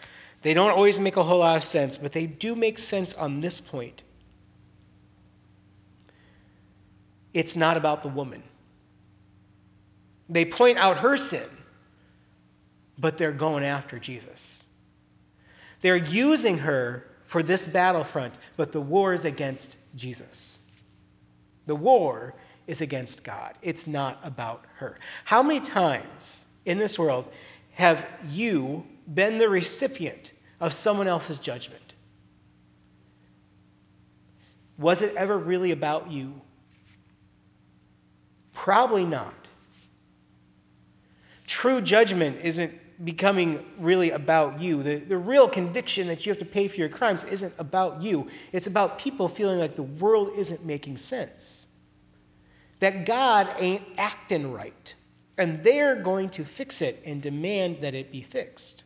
They 0.43 0.55
don't 0.55 0.73
always 0.73 0.99
make 0.99 1.17
a 1.17 1.23
whole 1.23 1.39
lot 1.39 1.57
of 1.57 1.65
sense, 1.65 1.97
but 1.97 2.13
they 2.13 2.27
do 2.27 2.55
make 2.55 2.79
sense 2.79 3.15
on 3.15 3.41
this 3.41 3.61
point. 3.61 4.03
It's 7.33 7.57
not 7.57 7.77
about 7.77 8.03
the 8.03 8.09
woman. 8.09 8.43
They 10.29 10.45
point 10.45 10.79
out 10.79 10.97
her 10.99 11.17
sin, 11.17 11.49
but 12.99 13.17
they're 13.17 13.33
going 13.33 13.65
after 13.65 13.99
Jesus. 13.99 14.67
They're 15.81 15.97
using 15.97 16.59
her 16.59 17.07
for 17.25 17.43
this 17.43 17.69
battlefront, 17.69 18.39
but 18.57 18.73
the 18.73 18.81
war 18.81 19.15
is 19.15 19.25
against 19.25 19.79
Jesus. 19.97 20.61
The 21.67 21.75
war 21.75 22.35
is 22.67 22.81
against 22.81 23.25
God. 23.25 23.55
It's 23.63 23.87
not 23.87 24.19
about 24.23 24.65
her. 24.75 24.99
How 25.25 25.43
many 25.43 25.61
times 25.61 26.47
in 26.65 26.79
this 26.79 26.99
world 26.99 27.31
have 27.73 28.07
you 28.29 28.85
been 29.15 29.39
the 29.39 29.49
recipient 29.49 30.33
of 30.61 30.73
someone 30.73 31.07
else's 31.07 31.39
judgment? 31.39 31.95
Was 34.79 35.03
it 35.03 35.15
ever 35.17 35.39
really 35.39 35.71
about 35.71 36.11
you? 36.11 36.41
Probably 38.53 39.05
not. 39.05 39.35
True 41.47 41.81
judgment 41.81 42.39
isn't 42.43 42.73
becoming 43.05 43.65
really 43.79 44.11
about 44.11 44.61
you. 44.61 44.83
The, 44.83 44.97
the 44.97 45.19
real 45.19 45.49
conviction 45.49 46.07
that 46.07 46.25
you 46.25 46.31
have 46.31 46.39
to 46.39 46.45
pay 46.45 46.69
for 46.69 46.77
your 46.77 46.89
crimes 46.89 47.25
isn't 47.25 47.53
about 47.59 48.03
you. 48.03 48.29
It's 48.53 48.67
about 48.67 48.99
people 48.99 49.29
feeling 49.29 49.59
like 49.59 49.75
the 49.75 49.83
world 49.83 50.31
isn't 50.37 50.65
making 50.65 50.97
sense 50.97 51.69
that 52.83 53.07
God 53.07 53.49
ain't 53.59 53.85
acting 53.97 54.53
right. 54.53 54.93
And 55.39 55.63
they're 55.63 56.03
going 56.03 56.29
to 56.31 56.45
fix 56.45 56.83
it 56.83 57.01
and 57.07 57.23
demand 57.23 57.79
that 57.81 57.95
it 57.95 58.11
be 58.11 58.23
fixed. 58.23 58.83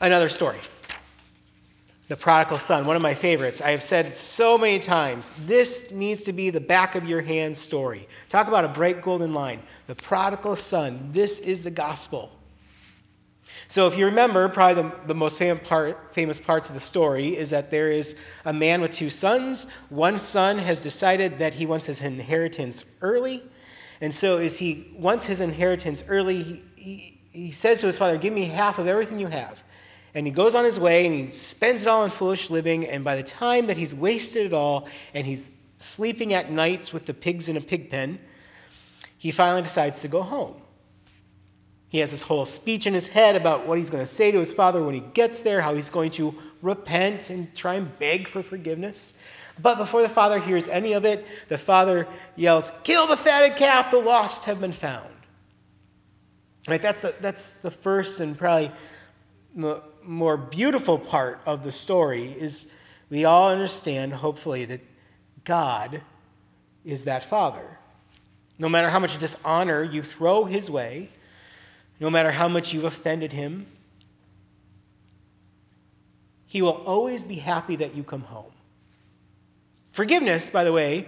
Another 0.00 0.28
story 0.28 0.58
The 2.06 2.16
prodigal 2.16 2.56
son, 2.56 2.86
one 2.86 2.94
of 2.94 3.02
my 3.02 3.14
favorites. 3.14 3.60
I 3.60 3.70
have 3.70 3.82
said 3.82 4.14
so 4.14 4.56
many 4.56 4.78
times 4.78 5.32
this 5.44 5.90
needs 5.90 6.22
to 6.22 6.32
be 6.32 6.50
the 6.50 6.60
back 6.60 6.94
of 6.94 7.04
your 7.04 7.20
hand 7.20 7.56
story. 7.56 8.08
Talk 8.28 8.46
about 8.46 8.64
a 8.64 8.68
bright 8.68 9.02
golden 9.02 9.34
line. 9.34 9.60
The 9.88 9.96
prodigal 9.96 10.54
son, 10.54 11.10
this 11.12 11.40
is 11.40 11.64
the 11.64 11.70
gospel. 11.70 12.30
So, 13.66 13.88
if 13.88 13.98
you 13.98 14.06
remember, 14.06 14.48
probably 14.48 14.82
the, 14.82 14.92
the 15.06 15.14
most 15.14 15.42
part, 15.64 16.14
famous 16.14 16.38
parts 16.38 16.68
of 16.68 16.74
the 16.74 16.80
story 16.80 17.36
is 17.36 17.50
that 17.50 17.70
there 17.70 17.88
is 17.88 18.20
a 18.44 18.52
man 18.52 18.80
with 18.80 18.92
two 18.92 19.10
sons. 19.10 19.70
One 19.90 20.18
son 20.18 20.58
has 20.58 20.82
decided 20.82 21.38
that 21.38 21.54
he 21.54 21.66
wants 21.66 21.86
his 21.86 22.02
inheritance 22.02 22.84
early. 23.02 23.42
And 24.00 24.14
so, 24.14 24.38
as 24.38 24.56
he 24.56 24.94
wants 24.96 25.26
his 25.26 25.40
inheritance 25.40 26.04
early, 26.08 26.42
he, 26.42 26.62
he, 26.76 27.20
he 27.32 27.50
says 27.50 27.80
to 27.80 27.86
his 27.86 27.98
father, 27.98 28.16
Give 28.16 28.32
me 28.32 28.44
half 28.44 28.78
of 28.78 28.86
everything 28.86 29.18
you 29.18 29.26
have. 29.26 29.64
And 30.14 30.26
he 30.26 30.32
goes 30.32 30.54
on 30.54 30.64
his 30.64 30.80
way 30.80 31.06
and 31.06 31.14
he 31.14 31.32
spends 31.32 31.82
it 31.82 31.88
all 31.88 32.04
in 32.04 32.10
foolish 32.10 32.50
living. 32.50 32.86
And 32.86 33.04
by 33.04 33.16
the 33.16 33.22
time 33.22 33.66
that 33.66 33.76
he's 33.76 33.94
wasted 33.94 34.46
it 34.46 34.52
all 34.52 34.88
and 35.14 35.26
he's 35.26 35.62
sleeping 35.76 36.32
at 36.34 36.50
nights 36.50 36.92
with 36.92 37.06
the 37.06 37.14
pigs 37.14 37.48
in 37.48 37.56
a 37.56 37.60
pig 37.60 37.90
pen, 37.90 38.18
he 39.18 39.30
finally 39.30 39.62
decides 39.62 40.00
to 40.00 40.08
go 40.08 40.22
home. 40.22 40.54
He 41.90 41.98
has 41.98 42.10
this 42.10 42.22
whole 42.22 42.44
speech 42.44 42.86
in 42.86 42.92
his 42.92 43.08
head 43.08 43.34
about 43.34 43.66
what 43.66 43.78
he's 43.78 43.90
going 43.90 44.02
to 44.02 44.06
say 44.06 44.30
to 44.30 44.38
his 44.38 44.52
father 44.52 44.82
when 44.82 44.94
he 44.94 45.00
gets 45.14 45.42
there, 45.42 45.60
how 45.60 45.74
he's 45.74 45.90
going 45.90 46.10
to 46.12 46.34
repent 46.60 47.30
and 47.30 47.54
try 47.54 47.74
and 47.74 47.98
beg 47.98 48.28
for 48.28 48.42
forgiveness. 48.42 49.18
But 49.60 49.78
before 49.78 50.02
the 50.02 50.08
father 50.08 50.38
hears 50.38 50.68
any 50.68 50.92
of 50.92 51.04
it, 51.04 51.26
the 51.48 51.58
father 51.58 52.06
yells, 52.36 52.70
Kill 52.84 53.06
the 53.06 53.16
fatted 53.16 53.56
calf, 53.56 53.90
the 53.90 53.98
lost 53.98 54.44
have 54.44 54.60
been 54.60 54.72
found. 54.72 55.08
Right, 56.68 56.82
that's, 56.82 57.02
the, 57.02 57.14
that's 57.20 57.62
the 57.62 57.70
first 57.70 58.20
and 58.20 58.36
probably 58.36 58.70
more 60.08 60.38
beautiful 60.38 60.98
part 60.98 61.40
of 61.44 61.62
the 61.62 61.70
story 61.70 62.32
is 62.32 62.72
we 63.10 63.26
all 63.26 63.50
understand, 63.50 64.12
hopefully, 64.12 64.64
that 64.64 64.80
God 65.44 66.00
is 66.84 67.04
that 67.04 67.24
father. 67.24 67.78
No 68.58 68.68
matter 68.68 68.88
how 68.88 68.98
much 68.98 69.18
dishonor 69.18 69.84
you 69.84 70.02
throw 70.02 70.44
his 70.44 70.70
way, 70.70 71.10
no 72.00 72.08
matter 72.08 72.30
how 72.30 72.48
much 72.48 72.72
you've 72.72 72.84
offended 72.84 73.32
him, 73.32 73.66
he 76.46 76.62
will 76.62 76.82
always 76.86 77.22
be 77.22 77.34
happy 77.34 77.76
that 77.76 77.94
you 77.94 78.02
come 78.02 78.22
home. 78.22 78.50
Forgiveness, 79.90 80.48
by 80.48 80.64
the 80.64 80.72
way, 80.72 81.06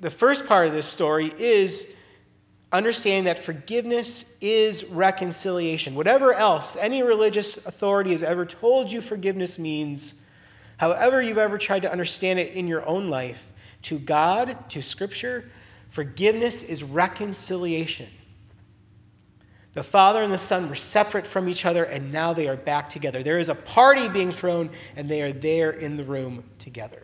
the 0.00 0.10
first 0.10 0.46
part 0.46 0.66
of 0.66 0.74
this 0.74 0.86
story 0.86 1.32
is 1.38 1.96
understanding 2.72 3.24
that 3.24 3.38
forgiveness 3.38 4.36
is 4.40 4.84
reconciliation. 4.86 5.94
Whatever 5.94 6.34
else 6.34 6.76
any 6.76 7.02
religious 7.02 7.66
authority 7.66 8.10
has 8.10 8.22
ever 8.22 8.44
told 8.44 8.90
you 8.90 9.00
forgiveness 9.00 9.58
means, 9.58 10.28
however 10.76 11.22
you've 11.22 11.38
ever 11.38 11.58
tried 11.58 11.82
to 11.82 11.92
understand 11.92 12.38
it 12.38 12.54
in 12.54 12.66
your 12.66 12.86
own 12.86 13.08
life, 13.08 13.52
to 13.82 13.98
God, 14.00 14.68
to 14.70 14.82
Scripture, 14.82 15.50
forgiveness 15.90 16.64
is 16.64 16.82
reconciliation. 16.82 18.08
The 19.74 19.82
Father 19.82 20.22
and 20.22 20.32
the 20.32 20.38
Son 20.38 20.68
were 20.68 20.74
separate 20.74 21.26
from 21.26 21.48
each 21.48 21.66
other, 21.66 21.84
and 21.84 22.10
now 22.10 22.32
they 22.32 22.48
are 22.48 22.56
back 22.56 22.88
together. 22.88 23.22
There 23.22 23.38
is 23.38 23.50
a 23.50 23.54
party 23.54 24.08
being 24.08 24.32
thrown, 24.32 24.70
and 24.96 25.08
they 25.08 25.22
are 25.22 25.32
there 25.32 25.72
in 25.72 25.96
the 25.96 26.04
room 26.04 26.42
together. 26.58 27.02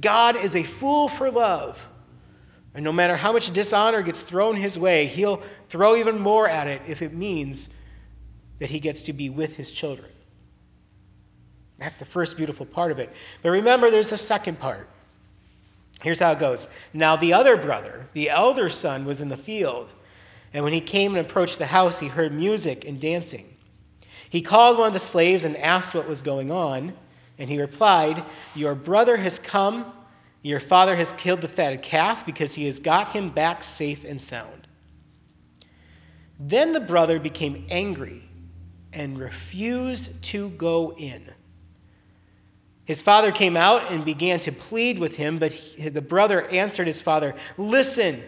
God 0.00 0.36
is 0.36 0.56
a 0.56 0.62
fool 0.62 1.08
for 1.08 1.30
love. 1.30 1.86
And 2.74 2.84
no 2.84 2.92
matter 2.92 3.16
how 3.16 3.32
much 3.32 3.52
dishonor 3.52 4.02
gets 4.02 4.22
thrown 4.22 4.56
his 4.56 4.78
way, 4.78 5.06
he'll 5.06 5.42
throw 5.68 5.96
even 5.96 6.18
more 6.18 6.48
at 6.48 6.66
it 6.66 6.82
if 6.86 7.02
it 7.02 7.14
means 7.14 7.74
that 8.58 8.68
he 8.68 8.80
gets 8.80 9.02
to 9.04 9.12
be 9.12 9.30
with 9.30 9.56
his 9.56 9.72
children. 9.72 10.10
That's 11.78 11.98
the 11.98 12.04
first 12.04 12.36
beautiful 12.36 12.66
part 12.66 12.90
of 12.90 12.98
it. 12.98 13.10
But 13.42 13.50
remember, 13.50 13.90
there's 13.90 14.10
the 14.10 14.16
second 14.16 14.58
part. 14.58 14.88
Here's 16.02 16.20
how 16.20 16.32
it 16.32 16.38
goes. 16.38 16.74
Now, 16.92 17.16
the 17.16 17.32
other 17.32 17.56
brother, 17.56 18.06
the 18.12 18.30
elder 18.30 18.68
son, 18.68 19.04
was 19.04 19.20
in 19.20 19.28
the 19.28 19.36
field. 19.36 19.92
And 20.52 20.62
when 20.62 20.72
he 20.72 20.80
came 20.80 21.16
and 21.16 21.26
approached 21.26 21.58
the 21.58 21.66
house, 21.66 21.98
he 21.98 22.08
heard 22.08 22.32
music 22.32 22.86
and 22.86 23.00
dancing. 23.00 23.46
He 24.30 24.42
called 24.42 24.78
one 24.78 24.88
of 24.88 24.92
the 24.92 25.00
slaves 25.00 25.44
and 25.44 25.56
asked 25.56 25.94
what 25.94 26.08
was 26.08 26.22
going 26.22 26.50
on. 26.50 26.92
And 27.38 27.48
he 27.48 27.60
replied, 27.60 28.22
Your 28.54 28.74
brother 28.74 29.16
has 29.16 29.38
come. 29.38 29.92
Your 30.44 30.60
father 30.60 30.94
has 30.94 31.14
killed 31.14 31.40
the 31.40 31.48
fatted 31.48 31.80
calf 31.80 32.26
because 32.26 32.54
he 32.54 32.66
has 32.66 32.78
got 32.78 33.08
him 33.08 33.30
back 33.30 33.62
safe 33.62 34.04
and 34.04 34.20
sound. 34.20 34.68
Then 36.38 36.74
the 36.74 36.80
brother 36.80 37.18
became 37.18 37.66
angry 37.70 38.22
and 38.92 39.18
refused 39.18 40.22
to 40.24 40.50
go 40.50 40.92
in. 40.98 41.24
His 42.84 43.00
father 43.00 43.32
came 43.32 43.56
out 43.56 43.90
and 43.90 44.04
began 44.04 44.38
to 44.40 44.52
plead 44.52 44.98
with 44.98 45.16
him, 45.16 45.38
but 45.38 45.50
he, 45.50 45.88
the 45.88 46.02
brother 46.02 46.46
answered 46.48 46.86
his 46.86 47.00
father, 47.00 47.34
Listen, 47.56 48.22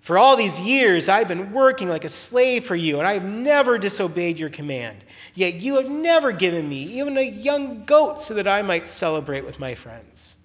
for 0.00 0.18
all 0.18 0.36
these 0.36 0.60
years, 0.60 1.08
I've 1.08 1.28
been 1.28 1.52
working 1.52 1.88
like 1.88 2.04
a 2.04 2.08
slave 2.08 2.64
for 2.64 2.74
you, 2.74 2.98
and 2.98 3.06
I 3.06 3.12
have 3.12 3.24
never 3.24 3.78
disobeyed 3.78 4.40
your 4.40 4.50
command. 4.50 5.04
Yet 5.34 5.54
you 5.54 5.76
have 5.76 5.88
never 5.88 6.32
given 6.32 6.68
me 6.68 6.82
even 6.98 7.16
a 7.16 7.22
young 7.22 7.84
goat 7.84 8.20
so 8.20 8.34
that 8.34 8.48
I 8.48 8.60
might 8.62 8.88
celebrate 8.88 9.44
with 9.44 9.60
my 9.60 9.76
friends. 9.76 10.37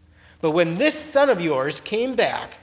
But 0.44 0.52
when 0.52 0.78
this 0.78 1.00
son 1.00 1.30
of 1.30 1.40
yours 1.40 1.80
came 1.80 2.16
back, 2.16 2.58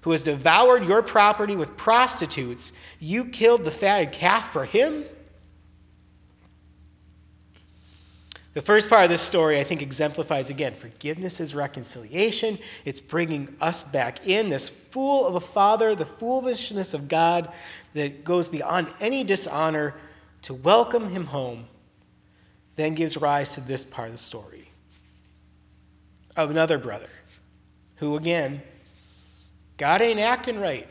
who 0.00 0.10
has 0.12 0.24
devoured 0.24 0.86
your 0.86 1.02
property 1.02 1.54
with 1.54 1.76
prostitutes, 1.76 2.72
you 2.98 3.26
killed 3.26 3.62
the 3.62 3.70
fatted 3.70 4.10
calf 4.10 4.54
for 4.54 4.64
him? 4.64 5.04
The 8.54 8.62
first 8.62 8.88
part 8.88 9.04
of 9.04 9.10
this 9.10 9.20
story, 9.20 9.60
I 9.60 9.64
think, 9.64 9.82
exemplifies 9.82 10.48
again 10.48 10.72
forgiveness 10.72 11.38
is 11.38 11.54
reconciliation. 11.54 12.58
It's 12.86 13.00
bringing 13.00 13.54
us 13.60 13.84
back 13.84 14.26
in, 14.26 14.48
this 14.48 14.70
fool 14.70 15.26
of 15.26 15.34
a 15.34 15.40
father, 15.40 15.94
the 15.94 16.06
foolishness 16.06 16.94
of 16.94 17.06
God 17.06 17.52
that 17.92 18.24
goes 18.24 18.48
beyond 18.48 18.88
any 18.98 19.24
dishonor 19.24 19.94
to 20.40 20.54
welcome 20.54 21.10
him 21.10 21.26
home, 21.26 21.66
then 22.76 22.94
gives 22.94 23.18
rise 23.18 23.52
to 23.56 23.60
this 23.60 23.84
part 23.84 24.08
of 24.08 24.14
the 24.14 24.18
story 24.18 24.70
of 26.36 26.48
another 26.48 26.78
brother 26.78 27.10
who, 27.96 28.16
again, 28.16 28.62
God 29.76 30.02
ain't 30.02 30.20
acting 30.20 30.60
right. 30.60 30.88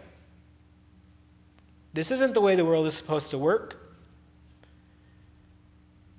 This 1.94 2.12
isn't 2.12 2.34
the 2.34 2.42
way 2.42 2.56
the 2.56 2.66
world 2.66 2.86
is 2.88 2.94
supposed 2.94 3.32
to 3.32 3.38
work. 3.38 3.82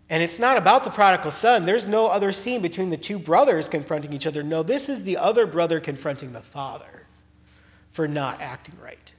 And 0.08 0.22
it's 0.22 0.38
not 0.38 0.56
about 0.56 0.84
the 0.84 0.90
prodigal 0.90 1.32
son. 1.32 1.66
There's 1.66 1.88
no 1.88 2.06
other 2.06 2.32
scene 2.32 2.62
between 2.62 2.90
the 2.90 2.96
two 2.96 3.18
brothers 3.18 3.68
confronting 3.68 4.12
each 4.12 4.26
other. 4.26 4.42
No, 4.42 4.62
this 4.62 4.88
is 4.88 5.02
the 5.02 5.16
other 5.16 5.46
brother 5.46 5.80
confronting 5.80 6.32
the 6.32 6.40
father 6.40 7.04
for 7.90 8.06
not 8.06 8.40
acting 8.40 8.76
right. 8.82 9.12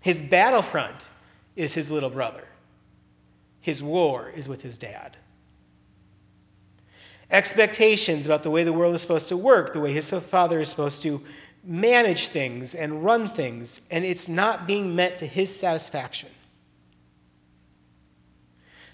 His 0.00 0.20
battlefront 0.20 1.06
is 1.56 1.74
his 1.74 1.90
little 1.90 2.10
brother, 2.10 2.44
his 3.60 3.82
war 3.82 4.32
is 4.34 4.48
with 4.48 4.62
his 4.62 4.78
dad. 4.78 5.16
Expectations 7.32 8.26
about 8.26 8.42
the 8.42 8.50
way 8.50 8.62
the 8.62 8.72
world 8.72 8.94
is 8.94 9.00
supposed 9.00 9.30
to 9.30 9.38
work, 9.38 9.72
the 9.72 9.80
way 9.80 9.90
his 9.90 10.10
father 10.10 10.60
is 10.60 10.68
supposed 10.68 11.02
to 11.02 11.20
manage 11.64 12.28
things 12.28 12.74
and 12.74 13.02
run 13.02 13.26
things, 13.26 13.88
and 13.90 14.04
it's 14.04 14.28
not 14.28 14.66
being 14.66 14.94
met 14.94 15.18
to 15.18 15.26
his 15.26 15.54
satisfaction. 15.54 16.28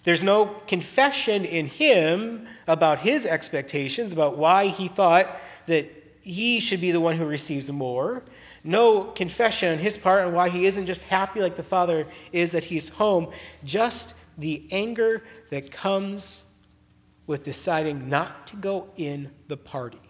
There's 0.05 0.23
no 0.23 0.47
confession 0.69 1.45
in 1.45 1.67
him 1.67 2.47
about 2.69 3.01
his 3.01 3.27
expectations, 3.27 4.13
about 4.13 4.39
why 4.39 4.69
he 4.69 4.87
thought 4.87 5.27
that 5.67 5.91
he 6.21 6.61
should 6.61 6.81
be 6.81 6.93
the 6.93 7.01
one 7.01 7.17
who 7.17 7.27
receives 7.27 7.71
more. 7.73 8.23
No 8.63 9.03
confession 9.03 9.73
on 9.73 9.79
his 9.79 9.97
part 9.97 10.25
on 10.25 10.33
why 10.33 10.49
he 10.49 10.65
isn't 10.67 10.87
just 10.87 11.05
happy 11.09 11.41
like 11.41 11.57
the 11.57 11.63
Father 11.65 12.07
is 12.33 12.53
that 12.53 12.63
he's 12.63 12.89
home. 12.89 13.33
Just 13.65 14.15
the 14.39 14.69
anger 14.71 15.23
that 15.51 15.73
comes 15.73 16.55
with 17.29 17.45
deciding 17.45 18.09
not 18.09 18.49
to 18.49 18.57
go 18.57 18.89
in 18.97 19.31
the 19.47 19.57
party. 19.57 20.01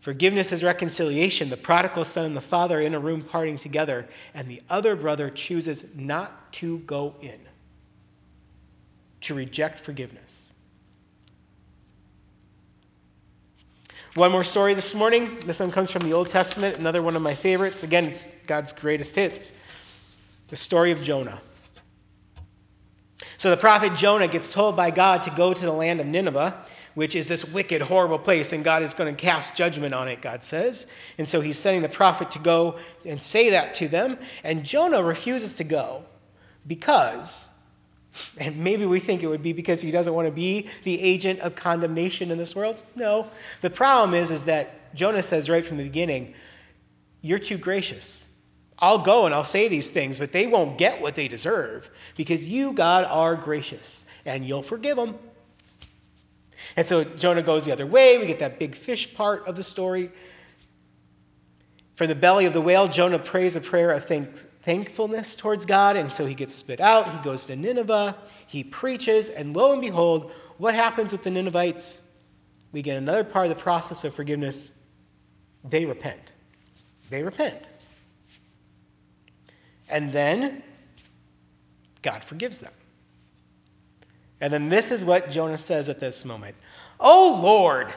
Forgiveness 0.00 0.50
is 0.50 0.64
reconciliation. 0.64 1.48
The 1.48 1.56
prodigal 1.56 2.04
son 2.04 2.26
and 2.26 2.36
the 2.36 2.40
father 2.40 2.80
in 2.80 2.92
a 2.94 3.00
room 3.00 3.22
partying 3.22 3.58
together, 3.58 4.06
and 4.34 4.48
the 4.48 4.60
other 4.68 4.96
brother 4.96 5.30
chooses 5.30 5.96
not 5.96 6.52
to 6.54 6.80
go 6.80 7.14
in, 7.22 7.38
to 9.22 9.34
reject 9.34 9.80
forgiveness. 9.80 10.52
One 14.14 14.32
more 14.32 14.44
story 14.44 14.74
this 14.74 14.94
morning. 14.94 15.38
This 15.46 15.60
one 15.60 15.70
comes 15.70 15.90
from 15.90 16.02
the 16.02 16.12
Old 16.12 16.28
Testament, 16.28 16.78
another 16.78 17.00
one 17.00 17.16
of 17.16 17.22
my 17.22 17.32
favorites. 17.32 17.84
Again, 17.84 18.04
it's 18.04 18.44
God's 18.44 18.72
greatest 18.72 19.14
hits 19.14 19.56
the 20.48 20.56
story 20.56 20.90
of 20.90 21.02
Jonah. 21.02 21.40
So 23.42 23.50
the 23.50 23.56
prophet 23.56 23.96
Jonah 23.96 24.28
gets 24.28 24.48
told 24.48 24.76
by 24.76 24.92
God 24.92 25.24
to 25.24 25.30
go 25.30 25.52
to 25.52 25.64
the 25.64 25.72
land 25.72 25.98
of 25.98 26.06
Nineveh 26.06 26.64
which 26.94 27.16
is 27.16 27.26
this 27.26 27.52
wicked, 27.52 27.82
horrible 27.82 28.20
place, 28.20 28.52
and 28.52 28.62
God 28.62 28.84
is 28.84 28.94
going 28.94 29.12
to 29.12 29.20
cast 29.20 29.56
judgment 29.56 29.92
on 29.92 30.06
it, 30.06 30.22
God 30.22 30.44
says. 30.44 30.92
And 31.18 31.26
so 31.26 31.40
he's 31.40 31.58
sending 31.58 31.82
the 31.82 31.88
prophet 31.88 32.30
to 32.30 32.38
go 32.38 32.78
and 33.04 33.20
say 33.20 33.50
that 33.50 33.74
to 33.74 33.88
them. 33.88 34.16
And 34.44 34.64
Jonah 34.64 35.02
refuses 35.02 35.56
to 35.56 35.64
go 35.64 36.04
because, 36.68 37.52
and 38.38 38.56
maybe 38.56 38.86
we 38.86 39.00
think 39.00 39.24
it 39.24 39.26
would 39.26 39.42
be 39.42 39.52
because 39.52 39.82
he 39.82 39.90
doesn't 39.90 40.14
want 40.14 40.28
to 40.28 40.32
be 40.32 40.68
the 40.84 41.00
agent 41.00 41.40
of 41.40 41.56
condemnation 41.56 42.30
in 42.30 42.38
this 42.38 42.54
world. 42.54 42.80
No. 42.94 43.26
The 43.60 43.70
problem 43.70 44.14
is, 44.14 44.30
is 44.30 44.44
that 44.44 44.94
Jonah 44.94 45.20
says 45.20 45.50
right 45.50 45.64
from 45.64 45.78
the 45.78 45.84
beginning, 45.84 46.34
You're 47.22 47.40
too 47.40 47.58
gracious. 47.58 48.28
I'll 48.82 48.98
go 48.98 49.26
and 49.26 49.34
I'll 49.34 49.44
say 49.44 49.68
these 49.68 49.90
things, 49.90 50.18
but 50.18 50.32
they 50.32 50.48
won't 50.48 50.76
get 50.76 51.00
what 51.00 51.14
they 51.14 51.28
deserve 51.28 51.88
because 52.16 52.48
you, 52.48 52.72
God, 52.72 53.04
are 53.04 53.36
gracious 53.36 54.06
and 54.26 54.44
you'll 54.44 54.64
forgive 54.64 54.96
them. 54.96 55.16
And 56.76 56.84
so 56.84 57.04
Jonah 57.04 57.42
goes 57.42 57.64
the 57.64 57.70
other 57.70 57.86
way. 57.86 58.18
We 58.18 58.26
get 58.26 58.40
that 58.40 58.58
big 58.58 58.74
fish 58.74 59.14
part 59.14 59.46
of 59.46 59.54
the 59.54 59.62
story. 59.62 60.10
From 61.94 62.08
the 62.08 62.16
belly 62.16 62.44
of 62.44 62.54
the 62.54 62.60
whale, 62.60 62.88
Jonah 62.88 63.20
prays 63.20 63.54
a 63.54 63.60
prayer 63.60 63.92
of 63.92 64.04
thanks, 64.04 64.46
thankfulness 64.62 65.36
towards 65.36 65.64
God, 65.64 65.96
and 65.96 66.12
so 66.12 66.26
he 66.26 66.34
gets 66.34 66.52
spit 66.52 66.80
out. 66.80 67.08
He 67.08 67.22
goes 67.22 67.46
to 67.46 67.54
Nineveh, 67.54 68.16
he 68.48 68.64
preaches, 68.64 69.28
and 69.28 69.54
lo 69.54 69.72
and 69.72 69.80
behold, 69.80 70.32
what 70.58 70.74
happens 70.74 71.12
with 71.12 71.22
the 71.22 71.30
Ninevites? 71.30 72.16
We 72.72 72.82
get 72.82 72.96
another 72.96 73.22
part 73.22 73.46
of 73.46 73.50
the 73.54 73.62
process 73.62 74.02
of 74.02 74.12
forgiveness. 74.12 74.84
They 75.68 75.84
repent. 75.84 76.32
They 77.10 77.22
repent. 77.22 77.68
And 79.92 80.10
then 80.10 80.62
God 82.00 82.24
forgives 82.24 82.58
them. 82.58 82.72
And 84.40 84.52
then 84.52 84.68
this 84.68 84.90
is 84.90 85.04
what 85.04 85.30
Jonah 85.30 85.58
says 85.58 85.88
at 85.88 86.00
this 86.00 86.24
moment 86.24 86.56
Oh 86.98 87.40
Lord, 87.42 87.92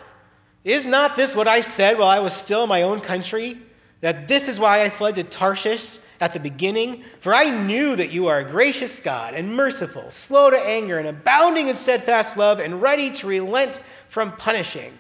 is 0.63 0.85
not 0.85 1.15
this 1.15 1.35
what 1.35 1.47
I 1.47 1.61
said 1.61 1.97
while 1.97 2.09
I 2.09 2.19
was 2.19 2.33
still 2.33 2.63
in 2.63 2.69
my 2.69 2.83
own 2.83 2.99
country? 2.99 3.57
That 4.01 4.27
this 4.27 4.47
is 4.47 4.59
why 4.59 4.83
I 4.83 4.89
fled 4.89 5.15
to 5.15 5.23
Tarshish 5.23 5.99
at 6.19 6.33
the 6.33 6.39
beginning? 6.39 7.01
For 7.01 7.33
I 7.33 7.49
knew 7.49 7.95
that 7.95 8.11
you 8.11 8.27
are 8.27 8.39
a 8.39 8.43
gracious 8.43 8.99
God 8.99 9.33
and 9.33 9.55
merciful, 9.55 10.09
slow 10.09 10.49
to 10.49 10.59
anger, 10.59 10.99
and 10.99 11.07
abounding 11.07 11.69
in 11.69 11.75
steadfast 11.75 12.37
love, 12.37 12.59
and 12.59 12.81
ready 12.81 13.09
to 13.11 13.27
relent 13.27 13.79
from 14.09 14.33
punishing. 14.33 14.93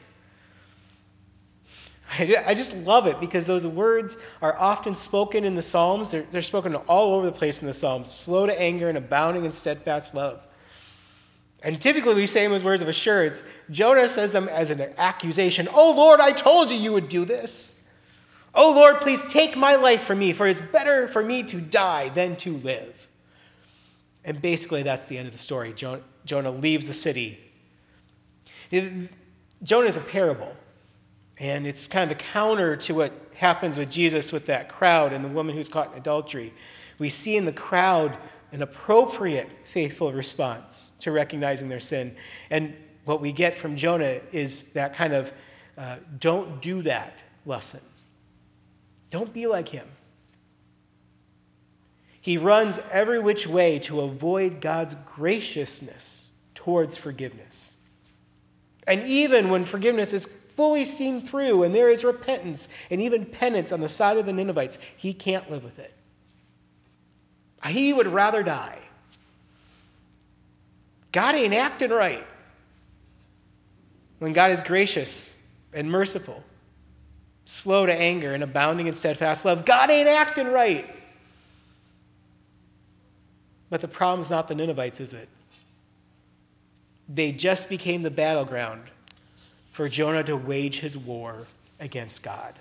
I 2.17 2.53
just 2.53 2.85
love 2.85 3.07
it 3.07 3.19
because 3.19 3.45
those 3.45 3.65
words 3.65 4.17
are 4.41 4.57
often 4.57 4.95
spoken 4.95 5.43
in 5.43 5.55
the 5.55 5.61
Psalms. 5.61 6.11
They're, 6.11 6.23
they're 6.23 6.41
spoken 6.41 6.75
all 6.75 7.13
over 7.13 7.25
the 7.25 7.31
place 7.31 7.61
in 7.61 7.67
the 7.67 7.73
Psalms 7.73 8.11
slow 8.11 8.45
to 8.45 8.59
anger 8.59 8.89
and 8.89 8.97
abounding 8.97 9.45
in 9.45 9.51
steadfast 9.51 10.15
love. 10.15 10.41
And 11.63 11.81
typically 11.81 12.13
we 12.13 12.27
say 12.27 12.43
them 12.43 12.53
as 12.53 12.63
words 12.63 12.81
of 12.81 12.87
assurance. 12.87 13.49
Jonah 13.71 14.07
says 14.07 14.31
them 14.31 14.47
as 14.49 14.69
an 14.69 14.81
accusation. 14.97 15.67
Oh 15.73 15.93
Lord, 15.95 16.19
I 16.19 16.31
told 16.31 16.69
you 16.69 16.77
you 16.77 16.93
would 16.93 17.09
do 17.09 17.25
this. 17.25 17.89
Oh 18.53 18.71
Lord, 18.73 19.01
please 19.01 19.25
take 19.25 19.57
my 19.57 19.75
life 19.75 20.03
from 20.03 20.19
me, 20.19 20.31
for 20.31 20.47
it's 20.47 20.61
better 20.61 21.07
for 21.07 21.23
me 21.23 21.43
to 21.43 21.59
die 21.59 22.09
than 22.09 22.35
to 22.37 22.57
live. 22.57 23.07
And 24.23 24.41
basically, 24.41 24.83
that's 24.83 25.07
the 25.07 25.17
end 25.17 25.27
of 25.27 25.33
the 25.33 25.39
story. 25.39 25.73
Jonah 25.73 26.51
leaves 26.51 26.87
the 26.87 26.93
city. 26.93 27.39
Jonah 28.71 29.87
is 29.87 29.97
a 29.97 30.01
parable, 30.01 30.55
and 31.39 31.67
it's 31.67 31.87
kind 31.87 32.09
of 32.09 32.17
the 32.17 32.23
counter 32.23 32.75
to 32.77 32.95
what 32.95 33.11
happens 33.35 33.77
with 33.77 33.89
Jesus 33.89 34.31
with 34.31 34.45
that 34.45 34.69
crowd 34.69 35.11
and 35.13 35.23
the 35.23 35.29
woman 35.29 35.55
who's 35.55 35.69
caught 35.69 35.91
in 35.91 35.97
adultery. 35.97 36.53
We 36.97 37.09
see 37.09 37.35
in 37.35 37.45
the 37.45 37.51
crowd 37.51 38.17
an 38.51 38.61
appropriate 38.61 39.49
faithful 39.65 40.13
response 40.13 40.93
to 41.01 41.11
recognizing 41.11 41.67
their 41.67 41.79
sin. 41.79 42.15
And 42.49 42.73
what 43.03 43.19
we 43.19 43.33
get 43.33 43.53
from 43.53 43.75
Jonah 43.75 44.21
is 44.31 44.71
that 44.73 44.93
kind 44.93 45.13
of 45.13 45.33
uh, 45.77 45.97
don't 46.19 46.61
do 46.61 46.81
that 46.83 47.21
lesson. 47.45 47.81
Don't 49.11 49.33
be 49.33 49.45
like 49.45 49.67
him. 49.67 49.87
He 52.21 52.37
runs 52.37 52.79
every 52.91 53.19
which 53.19 53.45
way 53.45 53.77
to 53.79 54.01
avoid 54.01 54.61
God's 54.61 54.95
graciousness 55.15 56.31
towards 56.55 56.97
forgiveness. 56.97 57.83
And 58.87 59.03
even 59.03 59.49
when 59.49 59.65
forgiveness 59.65 60.13
is 60.13 60.44
fully 60.55 60.85
seen 60.85 61.21
through 61.21 61.63
and 61.63 61.75
there 61.75 61.89
is 61.89 62.03
repentance 62.03 62.69
and 62.89 63.01
even 63.01 63.25
penance 63.25 63.71
on 63.71 63.81
the 63.81 63.89
side 63.89 64.17
of 64.17 64.25
the 64.25 64.33
Ninevites, 64.33 64.79
he 64.97 65.13
can't 65.13 65.49
live 65.49 65.63
with 65.63 65.79
it. 65.79 65.93
He 67.65 67.93
would 67.93 68.07
rather 68.07 68.43
die. 68.43 68.77
God 71.11 71.35
ain't 71.35 71.53
acting 71.53 71.89
right. 71.89 72.25
When 74.19 74.33
God 74.33 74.51
is 74.51 74.61
gracious 74.61 75.41
and 75.73 75.89
merciful, 75.89 76.43
slow 77.45 77.85
to 77.85 77.93
anger 77.93 78.33
and 78.33 78.43
abounding 78.43 78.87
in 78.87 78.93
steadfast 78.93 79.45
love, 79.45 79.65
God 79.65 79.89
ain't 79.89 80.07
acting 80.07 80.47
right. 80.47 80.95
But 83.69 83.81
the 83.81 83.87
problem's 83.87 84.29
not 84.29 84.47
the 84.47 84.55
Ninevites, 84.55 84.99
is 84.99 85.13
it? 85.13 85.27
They 87.09 87.31
just 87.31 87.69
became 87.69 88.01
the 88.01 88.11
battleground 88.11 88.83
for 89.75 89.89
Jonah 89.89 90.23
to 90.23 90.37
wage 90.37 90.79
his 90.79 90.97
war 90.97 91.45
against 91.79 92.23
God 92.23 92.55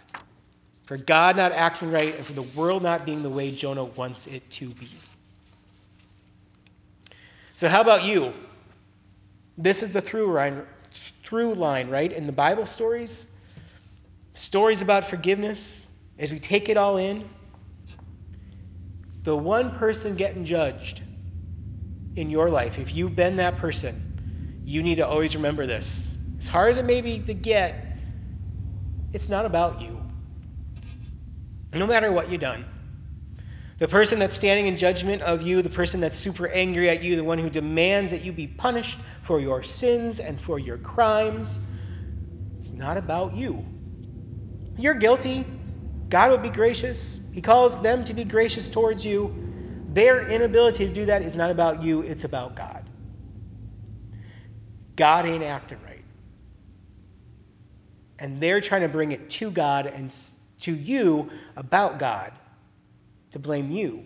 for 0.85 0.98
God 0.98 1.37
not 1.37 1.53
acting 1.53 1.90
right, 1.90 2.14
and 2.14 2.24
for 2.24 2.35
the 2.35 2.42
world 2.59 2.83
not 2.83 3.07
being 3.07 3.22
the 3.22 3.31
way 3.31 3.50
Jonah 3.50 3.85
wants 3.85 4.27
it 4.27 4.48
to 4.50 4.68
be. 4.70 4.88
So, 7.55 7.68
how 7.68 7.81
about 7.81 8.05
you? 8.05 8.33
This 9.57 9.83
is 9.83 9.92
the 9.92 10.00
through 10.00 10.33
line, 10.33 10.62
through 11.22 11.55
line, 11.55 11.88
right? 11.88 12.12
In 12.12 12.27
the 12.27 12.33
Bible 12.33 12.66
stories, 12.66 13.29
stories 14.35 14.83
about 14.83 15.05
forgiveness, 15.05 15.92
as 16.18 16.33
we 16.33 16.38
take 16.38 16.68
it 16.68 16.77
all 16.77 16.98
in, 16.98 17.29
the 19.22 19.35
one 19.35 19.70
person 19.70 20.16
getting 20.16 20.44
judged 20.44 21.00
in 22.16 22.29
your 22.29 22.50
life, 22.50 22.79
if 22.79 22.94
you've 22.94 23.16
been 23.16 23.37
that 23.37 23.57
person, 23.57 23.98
you 24.64 24.83
need 24.83 24.96
to 24.96 25.07
always 25.07 25.35
remember 25.35 25.66
this. 25.66 26.13
As 26.38 26.49
hard 26.49 26.73
as 26.73 26.79
it 26.79 26.85
may 26.85 27.01
be 27.01 27.20
to 27.20 27.35
get, 27.35 27.99
it's 29.12 29.29
not 29.29 29.47
about 29.47 29.81
you. 29.81 30.01
No 31.73 31.87
matter 31.87 32.12
what 32.12 32.31
you've 32.31 32.40
done. 32.40 32.64
The 33.79 33.88
person 33.88 34.18
that's 34.18 34.35
standing 34.35 34.66
in 34.66 34.77
judgment 34.77 35.23
of 35.23 35.42
you, 35.42 35.61
the 35.61 35.70
person 35.70 36.01
that's 36.01 36.16
super 36.16 36.49
angry 36.49 36.88
at 36.88 37.03
you, 37.03 37.16
the 37.16 37.25
one 37.25 37.38
who 37.38 37.51
demands 37.51 38.11
that 38.12 38.25
you 38.25 38.33
be 38.33 38.47
punished 38.47 39.01
for 39.20 39.40
your 39.40 39.62
sins 39.62 40.20
and 40.20 40.40
for 40.40 40.59
your 40.59 40.79
crimes, 40.79 41.73
it's 42.57 42.73
not 42.73 42.97
about 42.97 43.35
you. 43.35 43.64
You're 44.77 44.94
guilty. 44.94 45.47
God 46.09 46.31
will 46.31 46.38
be 46.38 46.51
gracious. 46.51 47.29
He 47.33 47.42
calls 47.42 47.83
them 47.83 48.05
to 48.05 48.14
be 48.14 48.25
gracious 48.25 48.70
towards 48.70 49.05
you. 49.05 49.35
Their 49.88 50.29
inability 50.29 50.87
to 50.87 50.92
do 50.92 51.07
that 51.07 51.23
is 51.23 51.37
not 51.37 51.51
about 51.51 51.83
you, 51.83 52.03
it's 52.03 52.25
about 52.25 52.57
God. 52.57 52.83
God 54.97 55.27
ain't 55.27 55.44
acting 55.44 55.79
right. 55.85 55.93
And 58.18 58.40
they're 58.40 58.61
trying 58.61 58.83
to 58.83 58.88
bring 58.88 59.12
it 59.12 59.29
to 59.31 59.50
God 59.50 59.87
and 59.87 60.14
to 60.61 60.74
you 60.74 61.31
about 61.57 61.98
God 61.98 62.33
to 63.33 63.38
blame 63.38 63.70
you. 63.70 64.05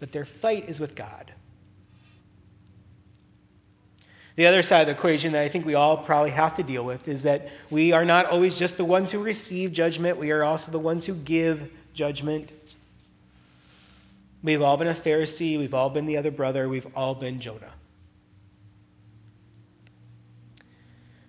But 0.00 0.10
their 0.10 0.24
fight 0.24 0.68
is 0.68 0.80
with 0.80 0.94
God. 0.94 1.32
The 4.36 4.46
other 4.46 4.62
side 4.62 4.80
of 4.80 4.86
the 4.86 4.94
equation 4.94 5.32
that 5.32 5.42
I 5.42 5.48
think 5.48 5.66
we 5.66 5.74
all 5.74 5.98
probably 5.98 6.30
have 6.30 6.54
to 6.56 6.62
deal 6.62 6.84
with 6.84 7.06
is 7.06 7.22
that 7.24 7.48
we 7.70 7.92
are 7.92 8.04
not 8.04 8.26
always 8.26 8.58
just 8.58 8.78
the 8.78 8.84
ones 8.84 9.12
who 9.12 9.22
receive 9.22 9.72
judgment, 9.72 10.16
we 10.16 10.30
are 10.30 10.42
also 10.42 10.72
the 10.72 10.78
ones 10.78 11.04
who 11.04 11.14
give 11.14 11.70
judgment. 11.92 12.50
We've 14.42 14.62
all 14.62 14.78
been 14.78 14.88
a 14.88 14.94
Pharisee, 14.94 15.58
we've 15.58 15.74
all 15.74 15.90
been 15.90 16.06
the 16.06 16.16
other 16.16 16.30
brother, 16.30 16.68
we've 16.68 16.88
all 16.96 17.14
been 17.14 17.38
Jonah. 17.40 17.72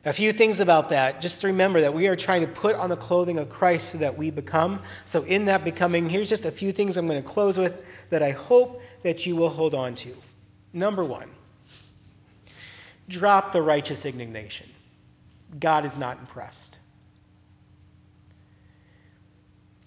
A 0.05 0.11
few 0.11 0.33
things 0.33 0.59
about 0.59 0.89
that. 0.89 1.21
Just 1.21 1.43
remember 1.43 1.79
that 1.79 1.93
we 1.93 2.07
are 2.07 2.15
trying 2.15 2.41
to 2.41 2.47
put 2.47 2.75
on 2.75 2.89
the 2.89 2.97
clothing 2.97 3.37
of 3.37 3.49
Christ 3.49 3.89
so 3.89 3.97
that 3.99 4.17
we 4.17 4.31
become. 4.31 4.81
So, 5.05 5.23
in 5.23 5.45
that 5.45 5.63
becoming, 5.63 6.09
here's 6.09 6.27
just 6.27 6.43
a 6.43 6.51
few 6.51 6.73
things 6.73 6.97
I'm 6.97 7.07
going 7.07 7.21
to 7.21 7.27
close 7.27 7.57
with 7.57 7.73
that 8.09 8.21
I 8.21 8.31
hope 8.31 8.81
that 9.03 9.25
you 9.25 9.35
will 9.37 9.49
hold 9.49 9.73
on 9.73 9.95
to. 9.95 10.13
Number 10.73 11.05
one, 11.05 11.29
drop 13.07 13.53
the 13.53 13.61
righteous 13.61 14.05
indignation. 14.05 14.69
God 15.59 15.85
is 15.85 15.97
not 15.97 16.19
impressed. 16.19 16.79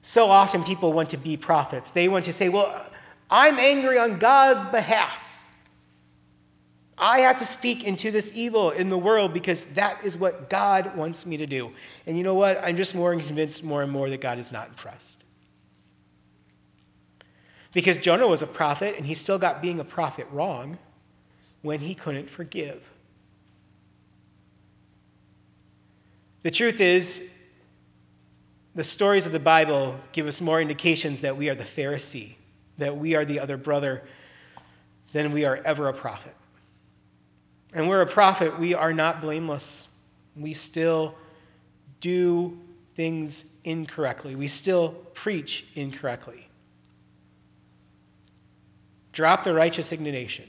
So 0.01 0.31
often 0.31 0.65
people 0.65 0.93
want 0.93 1.11
to 1.11 1.19
be 1.19 1.37
prophets. 1.37 1.91
They 1.91 2.09
want 2.09 2.25
to 2.27 2.33
say, 2.33 2.49
Well, 2.49 2.87
I'm 3.31 3.59
angry 3.59 3.99
on 3.99 4.19
God's 4.19 4.65
behalf. 4.67 5.26
I 6.99 7.21
have 7.21 7.39
to 7.39 7.47
speak 7.47 7.85
into 7.85 8.11
this 8.11 8.37
evil 8.37 8.71
in 8.71 8.89
the 8.89 8.97
world 8.97 9.35
because 9.35 9.75
that 9.75 10.03
is 10.03 10.17
what 10.17 10.49
God 10.49 10.97
wants 10.97 11.27
me 11.27 11.37
to 11.37 11.47
do. 11.47 11.71
And 12.07 12.17
you 12.17 12.25
know 12.25 12.35
what? 12.35 12.63
I'm 12.65 12.77
just 12.77 12.95
more 12.95 13.13
and 13.13 13.23
convinced 13.23 13.65
more 13.65 13.83
and 13.83 13.93
more 13.93 14.09
that 14.09 14.21
God 14.21 14.39
is 14.39 14.51
not 14.51 14.69
impressed. 14.69 15.25
Because 17.75 17.99
Jonah 17.99 18.27
was 18.27 18.41
a 18.41 18.47
prophet 18.47 18.95
and 18.97 19.05
he 19.05 19.13
still 19.13 19.39
got 19.39 19.61
being 19.61 19.81
a 19.81 19.85
prophet 19.85 20.27
wrong 20.33 20.79
when 21.61 21.81
he 21.81 21.95
couldn't 21.95 22.31
forgive. 22.31 22.83
The 26.43 26.51
truth 26.51 26.81
is, 26.81 27.35
the 28.75 28.85
stories 28.85 29.27
of 29.27 29.33
the 29.33 29.41
Bible 29.41 29.99
give 30.13 30.27
us 30.27 30.41
more 30.41 30.61
indications 30.61 31.21
that 31.21 31.37
we 31.37 31.51
are 31.51 31.55
the 31.55 31.65
Pharisee, 31.65 32.37
that 32.79 32.97
we 32.97 33.15
are 33.15 33.25
the 33.25 33.39
other 33.41 33.57
brother, 33.57 34.05
than 35.13 35.33
we 35.33 35.45
are 35.45 35.61
ever 35.65 35.89
a 35.89 35.93
prophet. 35.93 36.35
And 37.77 37.87
we're 37.91 38.01
a 38.01 38.07
prophet, 38.07 38.59
we 38.59 38.73
are 38.73 38.95
not 38.95 39.21
blameless. 39.21 39.95
We 40.35 40.55
still 40.55 41.15
do 42.01 42.59
things 42.95 43.59
incorrectly, 43.65 44.35
we 44.35 44.49
still 44.49 44.93
preach 45.13 45.67
incorrectly. 45.75 46.49
Drop 49.13 49.45
the 49.45 49.53
righteous 49.53 49.93
indignation. 49.93 50.47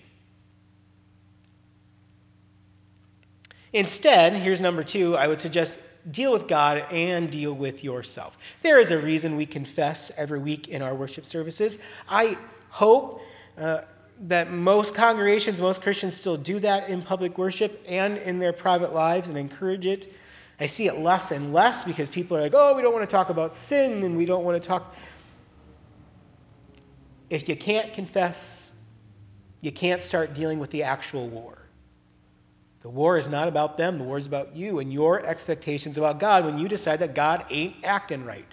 Instead, 3.73 4.31
here's 4.31 4.61
number 4.61 4.83
two 4.83 5.17
I 5.17 5.27
would 5.27 5.39
suggest 5.39 6.11
deal 6.13 6.31
with 6.31 6.47
God 6.47 6.85
and 6.91 7.29
deal 7.29 7.51
with 7.51 7.83
yourself. 7.83 8.37
There 8.61 8.79
is 8.79 8.91
a 8.91 8.97
reason 8.99 9.35
we 9.35 9.45
confess 9.45 10.17
every 10.17 10.39
week 10.39 10.69
in 10.69 10.81
our 10.81 10.95
worship 10.95 11.25
services. 11.25 11.83
I 12.07 12.37
hope 12.69 13.21
uh, 13.57 13.81
that 14.21 14.51
most 14.51 14.95
congregations, 14.95 15.61
most 15.61 15.81
Christians 15.81 16.15
still 16.15 16.37
do 16.37 16.59
that 16.59 16.89
in 16.89 17.01
public 17.01 17.37
worship 17.37 17.83
and 17.87 18.17
in 18.17 18.39
their 18.39 18.53
private 18.53 18.93
lives 18.93 19.29
and 19.29 19.37
encourage 19.37 19.85
it. 19.85 20.13
I 20.59 20.65
see 20.65 20.87
it 20.87 20.97
less 20.97 21.31
and 21.31 21.53
less 21.53 21.83
because 21.83 22.09
people 22.09 22.35
are 22.35 22.41
like, 22.41 22.53
oh, 22.55 22.75
we 22.75 22.81
don't 22.81 22.93
want 22.93 23.07
to 23.07 23.13
talk 23.13 23.29
about 23.29 23.55
sin 23.55 24.03
and 24.03 24.17
we 24.17 24.25
don't 24.25 24.43
want 24.43 24.61
to 24.61 24.67
talk. 24.67 24.95
If 27.29 27.47
you 27.47 27.55
can't 27.55 27.93
confess, 27.93 28.75
you 29.61 29.71
can't 29.71 30.01
start 30.01 30.33
dealing 30.33 30.59
with 30.59 30.71
the 30.71 30.83
actual 30.83 31.27
war. 31.27 31.59
The 32.81 32.89
war 32.89 33.17
is 33.17 33.27
not 33.27 33.47
about 33.47 33.77
them, 33.77 33.97
the 33.97 34.03
war 34.03 34.17
is 34.17 34.25
about 34.25 34.55
you 34.55 34.79
and 34.79 34.91
your 34.91 35.23
expectations 35.25 35.97
about 35.97 36.19
God 36.19 36.45
when 36.45 36.57
you 36.57 36.67
decide 36.67 36.99
that 36.99 37.13
God 37.13 37.45
ain't 37.49 37.75
acting 37.83 38.23
right. 38.23 38.45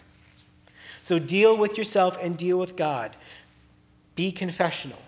So 1.03 1.19
deal 1.19 1.57
with 1.57 1.79
yourself 1.79 2.19
and 2.21 2.37
deal 2.37 2.59
with 2.59 2.77
God. 2.77 3.15
Be 4.17 4.33
confessional 4.33 4.99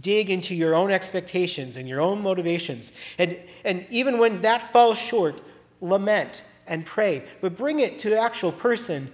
dig 0.00 0.30
into 0.30 0.54
your 0.54 0.74
own 0.74 0.90
expectations 0.90 1.76
and 1.76 1.88
your 1.88 2.00
own 2.00 2.22
motivations. 2.22 2.92
And, 3.18 3.38
and 3.64 3.86
even 3.90 4.18
when 4.18 4.40
that 4.42 4.72
falls 4.72 4.98
short, 4.98 5.40
lament 5.80 6.44
and 6.66 6.84
pray, 6.84 7.24
but 7.40 7.56
bring 7.56 7.80
it 7.80 7.98
to 8.00 8.10
the 8.10 8.18
actual 8.18 8.50
person 8.52 9.10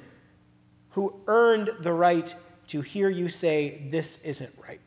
who 0.90 1.14
earned 1.26 1.70
the 1.80 1.92
right 1.92 2.34
to 2.68 2.80
hear 2.80 3.10
you 3.10 3.28
say, 3.28 3.82
This 3.90 4.24
isn't 4.24 4.52
right. 4.62 4.80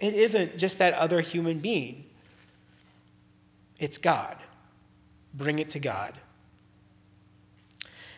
It 0.00 0.14
isn't 0.14 0.58
just 0.58 0.78
that 0.78 0.94
other 0.94 1.20
human 1.20 1.58
being, 1.58 2.04
it's 3.78 3.98
God. 3.98 4.36
Bring 5.34 5.58
it 5.58 5.70
to 5.70 5.78
God. 5.78 6.14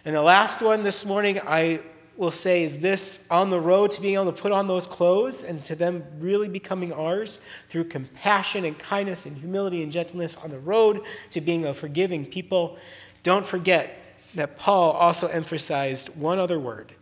And 0.04 0.14
the 0.14 0.22
last 0.22 0.62
one 0.62 0.82
this 0.82 1.04
morning, 1.04 1.40
I 1.46 1.80
will 2.18 2.32
say 2.32 2.64
is 2.64 2.80
this 2.80 3.28
on 3.30 3.48
the 3.48 3.58
road 3.58 3.92
to 3.92 4.02
being 4.02 4.14
able 4.14 4.30
to 4.30 4.42
put 4.42 4.50
on 4.50 4.66
those 4.66 4.86
clothes 4.86 5.44
and 5.44 5.62
to 5.62 5.76
them 5.76 6.04
really 6.18 6.48
becoming 6.48 6.92
ours 6.92 7.40
through 7.68 7.84
compassion 7.84 8.64
and 8.64 8.76
kindness 8.78 9.24
and 9.24 9.36
humility 9.36 9.84
and 9.84 9.92
gentleness 9.92 10.36
on 10.38 10.50
the 10.50 10.58
road 10.58 11.02
to 11.30 11.40
being 11.40 11.66
a 11.66 11.72
forgiving 11.72 12.26
people. 12.26 12.76
Don't 13.22 13.46
forget 13.46 13.98
that 14.34 14.58
Paul 14.58 14.92
also 14.92 15.28
emphasized 15.28 16.20
one 16.20 16.40
other 16.40 16.58
word, 16.58 16.92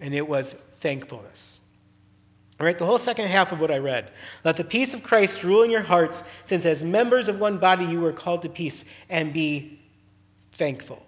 and 0.00 0.14
it 0.14 0.26
was 0.26 0.54
thankfulness. 0.80 1.60
All 2.60 2.66
right, 2.66 2.78
the 2.78 2.86
whole 2.86 2.98
second 2.98 3.26
half 3.26 3.50
of 3.50 3.60
what 3.60 3.72
I 3.72 3.78
read. 3.78 4.12
Let 4.44 4.56
the 4.56 4.64
peace 4.64 4.94
of 4.94 5.02
Christ 5.02 5.42
rule 5.42 5.64
in 5.64 5.72
your 5.72 5.82
hearts, 5.82 6.30
since 6.44 6.64
as 6.66 6.84
members 6.84 7.28
of 7.28 7.40
one 7.40 7.58
body 7.58 7.84
you 7.84 8.00
were 8.00 8.12
called 8.12 8.42
to 8.42 8.48
peace, 8.48 8.94
and 9.10 9.32
be 9.32 9.80
thankful. 10.52 11.04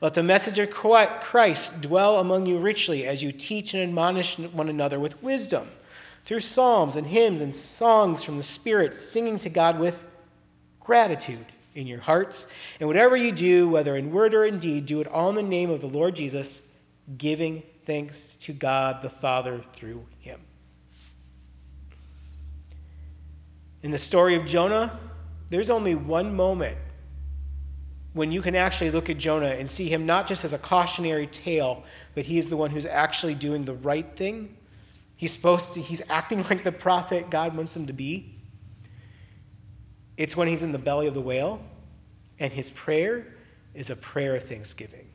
Let 0.00 0.14
the 0.14 0.22
message 0.22 0.58
of 0.58 0.70
Christ 0.70 1.80
dwell 1.80 2.20
among 2.20 2.46
you 2.46 2.58
richly 2.58 3.06
as 3.06 3.22
you 3.22 3.32
teach 3.32 3.72
and 3.72 3.82
admonish 3.82 4.38
one 4.38 4.68
another 4.68 5.00
with 5.00 5.22
wisdom 5.22 5.66
through 6.26 6.40
psalms 6.40 6.96
and 6.96 7.06
hymns 7.06 7.40
and 7.40 7.54
songs 7.54 8.22
from 8.22 8.36
the 8.36 8.42
Spirit, 8.42 8.94
singing 8.94 9.38
to 9.38 9.48
God 9.48 9.78
with 9.78 10.06
gratitude 10.80 11.46
in 11.76 11.86
your 11.86 12.00
hearts. 12.00 12.48
And 12.78 12.88
whatever 12.88 13.16
you 13.16 13.32
do, 13.32 13.68
whether 13.68 13.96
in 13.96 14.12
word 14.12 14.34
or 14.34 14.44
in 14.44 14.58
deed, 14.58 14.86
do 14.86 15.00
it 15.00 15.06
all 15.08 15.30
in 15.30 15.34
the 15.34 15.42
name 15.42 15.70
of 15.70 15.80
the 15.80 15.86
Lord 15.86 16.16
Jesus, 16.16 16.78
giving 17.16 17.62
thanks 17.84 18.36
to 18.38 18.52
God 18.52 19.00
the 19.00 19.08
Father 19.08 19.60
through 19.72 20.04
him. 20.20 20.40
In 23.82 23.90
the 23.90 23.98
story 23.98 24.34
of 24.34 24.44
Jonah, 24.44 24.98
there's 25.48 25.70
only 25.70 25.94
one 25.94 26.34
moment 26.34 26.76
when 28.16 28.32
you 28.32 28.40
can 28.40 28.56
actually 28.56 28.90
look 28.90 29.10
at 29.10 29.18
Jonah 29.18 29.50
and 29.58 29.68
see 29.68 29.90
him 29.90 30.06
not 30.06 30.26
just 30.26 30.42
as 30.42 30.54
a 30.54 30.58
cautionary 30.58 31.26
tale, 31.26 31.84
but 32.14 32.24
he 32.24 32.38
is 32.38 32.48
the 32.48 32.56
one 32.56 32.70
who's 32.70 32.86
actually 32.86 33.34
doing 33.34 33.62
the 33.62 33.74
right 33.74 34.16
thing. 34.16 34.56
He's 35.16 35.32
supposed 35.32 35.74
to, 35.74 35.82
he's 35.82 36.00
acting 36.08 36.42
like 36.50 36.64
the 36.64 36.72
prophet 36.72 37.28
God 37.28 37.54
wants 37.54 37.76
him 37.76 37.86
to 37.86 37.92
be. 37.92 38.34
It's 40.16 40.34
when 40.34 40.48
he's 40.48 40.62
in 40.62 40.72
the 40.72 40.78
belly 40.78 41.06
of 41.08 41.12
the 41.12 41.20
whale, 41.20 41.62
and 42.38 42.50
his 42.50 42.70
prayer 42.70 43.26
is 43.74 43.90
a 43.90 43.96
prayer 43.96 44.34
of 44.34 44.44
thanksgiving. 44.44 45.06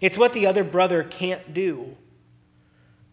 It's 0.00 0.16
what 0.16 0.32
the 0.32 0.46
other 0.46 0.62
brother 0.62 1.02
can't 1.02 1.54
do 1.54 1.96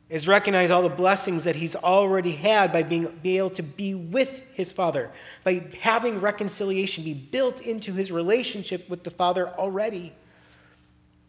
is 0.09 0.27
recognize 0.27 0.71
all 0.71 0.81
the 0.81 0.89
blessings 0.89 1.43
that 1.43 1.55
he's 1.55 1.75
already 1.75 2.31
had 2.31 2.73
by 2.73 2.81
being, 2.81 3.19
able 3.23 3.49
to 3.51 3.61
be 3.61 3.93
with 3.93 4.43
his 4.53 4.73
father, 4.73 5.11
by 5.43 5.63
having 5.79 6.19
reconciliation 6.19 7.03
be 7.03 7.13
built 7.13 7.61
into 7.61 7.93
his 7.93 8.11
relationship 8.11 8.89
with 8.89 9.03
the 9.03 9.11
father 9.11 9.49
already. 9.49 10.11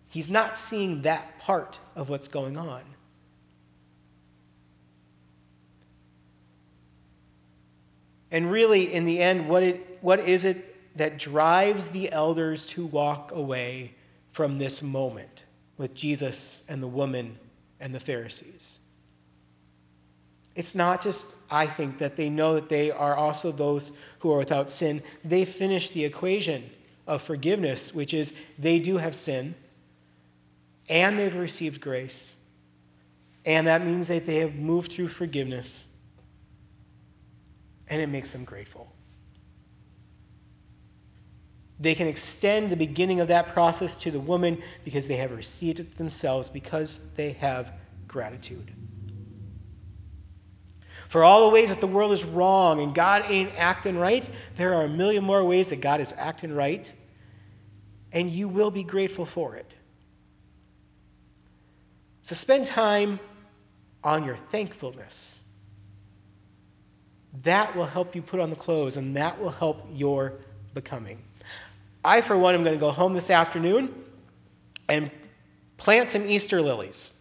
He's 0.08 0.30
not 0.30 0.56
seeing 0.56 1.02
that 1.02 1.38
part 1.38 1.78
of 1.94 2.08
what's 2.08 2.26
going 2.26 2.56
on. 2.56 2.82
And 8.30 8.50
really, 8.50 8.92
in 8.92 9.04
the 9.04 9.20
end, 9.20 9.48
what, 9.48 9.62
it, 9.62 9.98
what 10.00 10.20
is 10.20 10.44
it 10.44 10.96
that 10.96 11.18
drives 11.18 11.88
the 11.88 12.10
elders 12.12 12.66
to 12.68 12.86
walk 12.86 13.32
away 13.32 13.94
from 14.32 14.56
this 14.56 14.82
moment 14.82 15.44
with 15.76 15.94
Jesus 15.94 16.64
and 16.68 16.82
the 16.82 16.88
woman 16.88 17.36
and 17.80 17.94
the 17.94 18.00
Pharisees? 18.00 18.80
It's 20.56 20.74
not 20.74 21.00
just, 21.00 21.36
I 21.50 21.66
think, 21.66 21.98
that 21.98 22.16
they 22.16 22.28
know 22.28 22.54
that 22.54 22.68
they 22.68 22.90
are 22.90 23.16
also 23.16 23.52
those 23.52 23.92
who 24.18 24.32
are 24.32 24.38
without 24.38 24.68
sin. 24.68 25.02
They 25.24 25.44
finish 25.44 25.90
the 25.90 26.04
equation 26.04 26.68
of 27.06 27.22
forgiveness, 27.22 27.94
which 27.94 28.14
is 28.14 28.40
they 28.58 28.78
do 28.78 28.96
have 28.96 29.14
sin 29.14 29.54
and 30.88 31.18
they've 31.18 31.34
received 31.34 31.80
grace. 31.80 32.38
And 33.46 33.66
that 33.66 33.86
means 33.86 34.08
that 34.08 34.26
they 34.26 34.36
have 34.36 34.56
moved 34.56 34.92
through 34.92 35.08
forgiveness 35.08 35.88
and 37.88 38.00
it 38.02 38.08
makes 38.08 38.32
them 38.32 38.44
grateful. 38.44 38.92
They 41.80 41.94
can 41.94 42.06
extend 42.06 42.70
the 42.70 42.76
beginning 42.76 43.20
of 43.20 43.28
that 43.28 43.48
process 43.48 43.96
to 43.98 44.10
the 44.10 44.20
woman 44.20 44.62
because 44.84 45.08
they 45.08 45.16
have 45.16 45.32
received 45.32 45.80
it 45.80 45.96
themselves, 45.96 46.48
because 46.48 47.14
they 47.14 47.32
have 47.32 47.72
gratitude. 48.06 48.70
For 51.08 51.24
all 51.24 51.48
the 51.48 51.54
ways 51.54 51.70
that 51.70 51.80
the 51.80 51.86
world 51.86 52.12
is 52.12 52.24
wrong 52.24 52.82
and 52.82 52.94
God 52.94 53.24
ain't 53.28 53.50
acting 53.58 53.96
right, 53.96 54.28
there 54.56 54.74
are 54.74 54.84
a 54.84 54.88
million 54.88 55.24
more 55.24 55.42
ways 55.42 55.70
that 55.70 55.80
God 55.80 56.00
is 56.00 56.14
acting 56.18 56.54
right, 56.54 56.92
and 58.12 58.30
you 58.30 58.46
will 58.46 58.70
be 58.70 58.84
grateful 58.84 59.24
for 59.24 59.56
it. 59.56 59.72
So 62.22 62.34
spend 62.34 62.66
time 62.66 63.18
on 64.04 64.22
your 64.22 64.36
thankfulness. 64.36 65.48
That 67.42 67.74
will 67.74 67.86
help 67.86 68.14
you 68.14 68.22
put 68.22 68.38
on 68.38 68.50
the 68.50 68.56
clothes, 68.56 68.98
and 68.98 69.16
that 69.16 69.40
will 69.40 69.50
help 69.50 69.88
your 69.92 70.34
becoming. 70.74 71.18
I, 72.04 72.20
for 72.20 72.36
one, 72.38 72.54
am 72.54 72.64
going 72.64 72.76
to 72.76 72.80
go 72.80 72.90
home 72.90 73.12
this 73.14 73.30
afternoon 73.30 73.94
and 74.88 75.10
plant 75.76 76.08
some 76.08 76.24
Easter 76.26 76.62
lilies. 76.62 77.18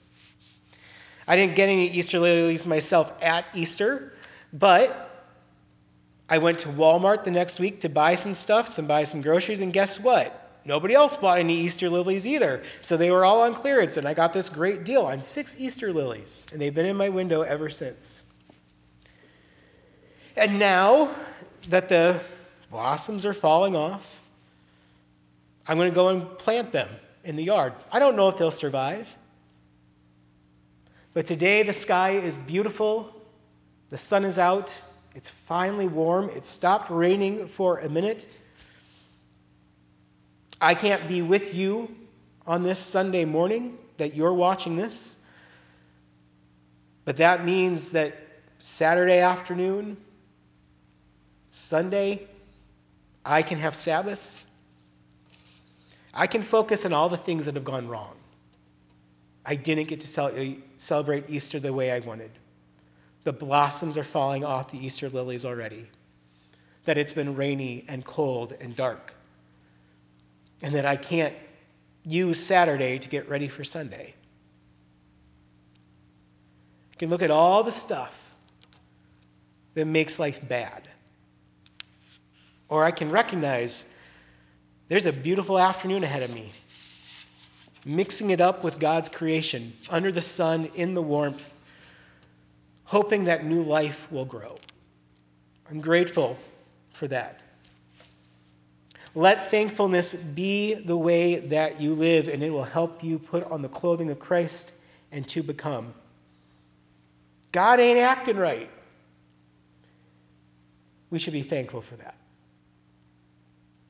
I 1.28 1.36
didn't 1.36 1.56
get 1.56 1.70
any 1.70 1.90
Easter 1.90 2.20
lilies 2.20 2.66
myself 2.66 3.22
at 3.22 3.46
Easter, 3.54 4.14
but 4.54 5.28
I 6.30 6.38
went 6.38 6.60
to 6.60 6.70
Walmart 6.70 7.24
the 7.24 7.32
next 7.32 7.60
week 7.60 7.82
to 7.82 7.90
buy 7.90 8.16
some 8.16 8.34
stuff, 8.34 8.74
to 8.76 8.84
buy 8.84 9.04
some 9.04 9.22
groceries, 9.22 9.62
and 9.62 9.74
guess 9.74 10.00
what? 10.00 10.60
Nobody 10.66 10.94
else 10.94 11.18
bought 11.18 11.40
any 11.40 11.56
Easter 11.56 11.90
lilies 11.90 12.28
either. 12.28 12.64
So 12.82 12.98
they 12.98 13.12
were 13.12 13.26
all 13.26 13.42
on 13.42 13.54
clearance, 13.54 13.98
and 13.98 14.08
I 14.08 14.14
got 14.14 14.34
this 14.34 14.50
great 14.50 14.84
deal 14.84 15.04
on 15.04 15.22
six 15.22 15.60
Easter 15.60 15.92
lilies, 15.92 16.46
and 16.52 16.62
they've 16.62 16.74
been 16.74 16.86
in 16.86 16.98
my 16.98 17.10
window 17.10 17.42
ever 17.42 17.70
since. 17.70 18.32
And 20.38 20.60
now 20.60 21.14
that 21.68 21.90
the 21.90 22.22
blossoms 22.72 23.26
are 23.26 23.34
falling 23.34 23.76
off, 23.76 24.19
I'm 25.70 25.78
going 25.78 25.92
to 25.92 25.96
go 25.96 26.08
and 26.08 26.38
plant 26.40 26.72
them 26.72 26.90
in 27.24 27.36
the 27.36 27.44
yard. 27.44 27.74
I 27.92 28.00
don't 28.00 28.16
know 28.16 28.28
if 28.28 28.40
they'll 28.40 28.50
survive. 28.50 29.16
But 31.14 31.28
today 31.28 31.62
the 31.62 31.74
sky 31.74 32.14
is 32.14 32.36
beautiful, 32.36 33.14
the 33.92 33.98
sun 33.98 34.26
is 34.26 34.40
out, 34.40 34.76
it's 35.14 35.30
finally 35.30 35.88
warm, 35.88 36.30
it 36.30 36.48
stopped 36.48 36.90
raining 36.90 37.48
for 37.48 37.80
a 37.80 37.90
minute. 37.90 38.28
I 40.60 40.74
can't 40.74 41.08
be 41.08 41.22
with 41.22 41.54
you 41.54 41.96
on 42.48 42.64
this 42.64 42.80
Sunday 42.80 43.24
morning 43.24 43.78
that 43.98 44.16
you're 44.16 44.34
watching 44.34 44.76
this, 44.76 45.24
but 47.06 47.16
that 47.18 47.46
means 47.46 47.92
that 47.92 48.16
Saturday 48.58 49.20
afternoon, 49.20 49.98
Sunday, 51.52 52.28
I 53.24 53.44
can 53.44 53.60
have 53.60 53.76
Sabbath. 53.76 54.39
I 56.20 56.28
can 56.28 56.44
focus 56.44 56.86
on 56.86 56.92
all 56.92 57.08
the 57.08 57.16
things 57.16 57.46
that 57.46 57.56
have 57.56 57.64
gone 57.64 57.88
wrong. 57.88 58.14
I 59.46 59.56
didn't 59.56 59.88
get 59.88 60.02
to 60.02 60.22
uh, 60.22 60.54
celebrate 60.76 61.30
Easter 61.30 61.62
the 61.62 61.72
way 61.72 61.92
I 61.92 62.00
wanted. 62.00 62.32
The 63.24 63.32
blossoms 63.32 63.98
are 63.98 64.04
falling 64.04 64.44
off 64.44 64.70
the 64.70 64.86
Easter 64.86 65.08
lilies 65.08 65.46
already. 65.46 65.88
That 66.84 66.98
it's 66.98 67.14
been 67.14 67.38
rainy 67.38 67.86
and 67.88 68.04
cold 68.04 68.54
and 68.60 68.76
dark. 68.76 69.14
And 70.62 70.76
that 70.76 70.86
I 70.86 70.98
can't 70.98 71.34
use 72.04 72.38
Saturday 72.38 73.00
to 73.00 73.08
get 73.08 73.30
ready 73.30 73.48
for 73.48 73.64
Sunday. 73.64 74.14
I 76.92 76.96
can 76.98 77.10
look 77.10 77.22
at 77.22 77.32
all 77.32 77.64
the 77.64 77.72
stuff 77.72 78.36
that 79.74 79.86
makes 79.86 80.20
life 80.20 80.46
bad. 80.50 80.86
Or 82.68 82.84
I 82.84 82.92
can 82.92 83.10
recognize 83.10 83.86
there's 84.90 85.06
a 85.06 85.14
beautiful 85.14 85.58
afternoon 85.58 86.04
ahead 86.04 86.24
of 86.24 86.34
me, 86.34 86.52
mixing 87.86 88.32
it 88.32 88.42
up 88.42 88.64
with 88.64 88.80
God's 88.80 89.08
creation, 89.08 89.72
under 89.90 90.12
the 90.12 90.22
sun, 90.22 90.70
in 90.76 90.96
the 90.96 91.02
warmth, 91.02 91.54
hoping 92.84 93.26
that 93.26 93.46
new 93.46 93.62
life 93.62 94.12
will 94.12 94.26
grow. 94.26 94.58
I'm 95.70 95.80
grateful 95.80 96.38
for 96.94 97.08
that. 97.08 97.42
Let 99.14 99.52
thankfulness 99.52 100.16
be 100.24 100.74
the 100.74 100.98
way 100.98 101.36
that 101.36 101.80
you 101.80 101.94
live, 101.94 102.28
and 102.28 102.42
it 102.44 102.50
will 102.50 102.64
help 102.64 103.04
you 103.04 103.20
put 103.20 103.44
on 103.52 103.62
the 103.62 103.70
clothing 103.70 104.10
of 104.10 104.20
Christ 104.20 104.74
and 105.12 105.28
to 105.30 105.44
become. 105.44 105.94
God 107.52 107.80
ain't 107.80 108.00
acting 108.00 108.38
right. 108.38 108.70
We 111.12 111.20
should 111.20 111.34
be 111.34 111.42
thankful 111.42 111.82
for 111.82 111.96
that. 111.98 112.16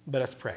Let 0.07 0.21
us 0.21 0.33
pray. 0.33 0.55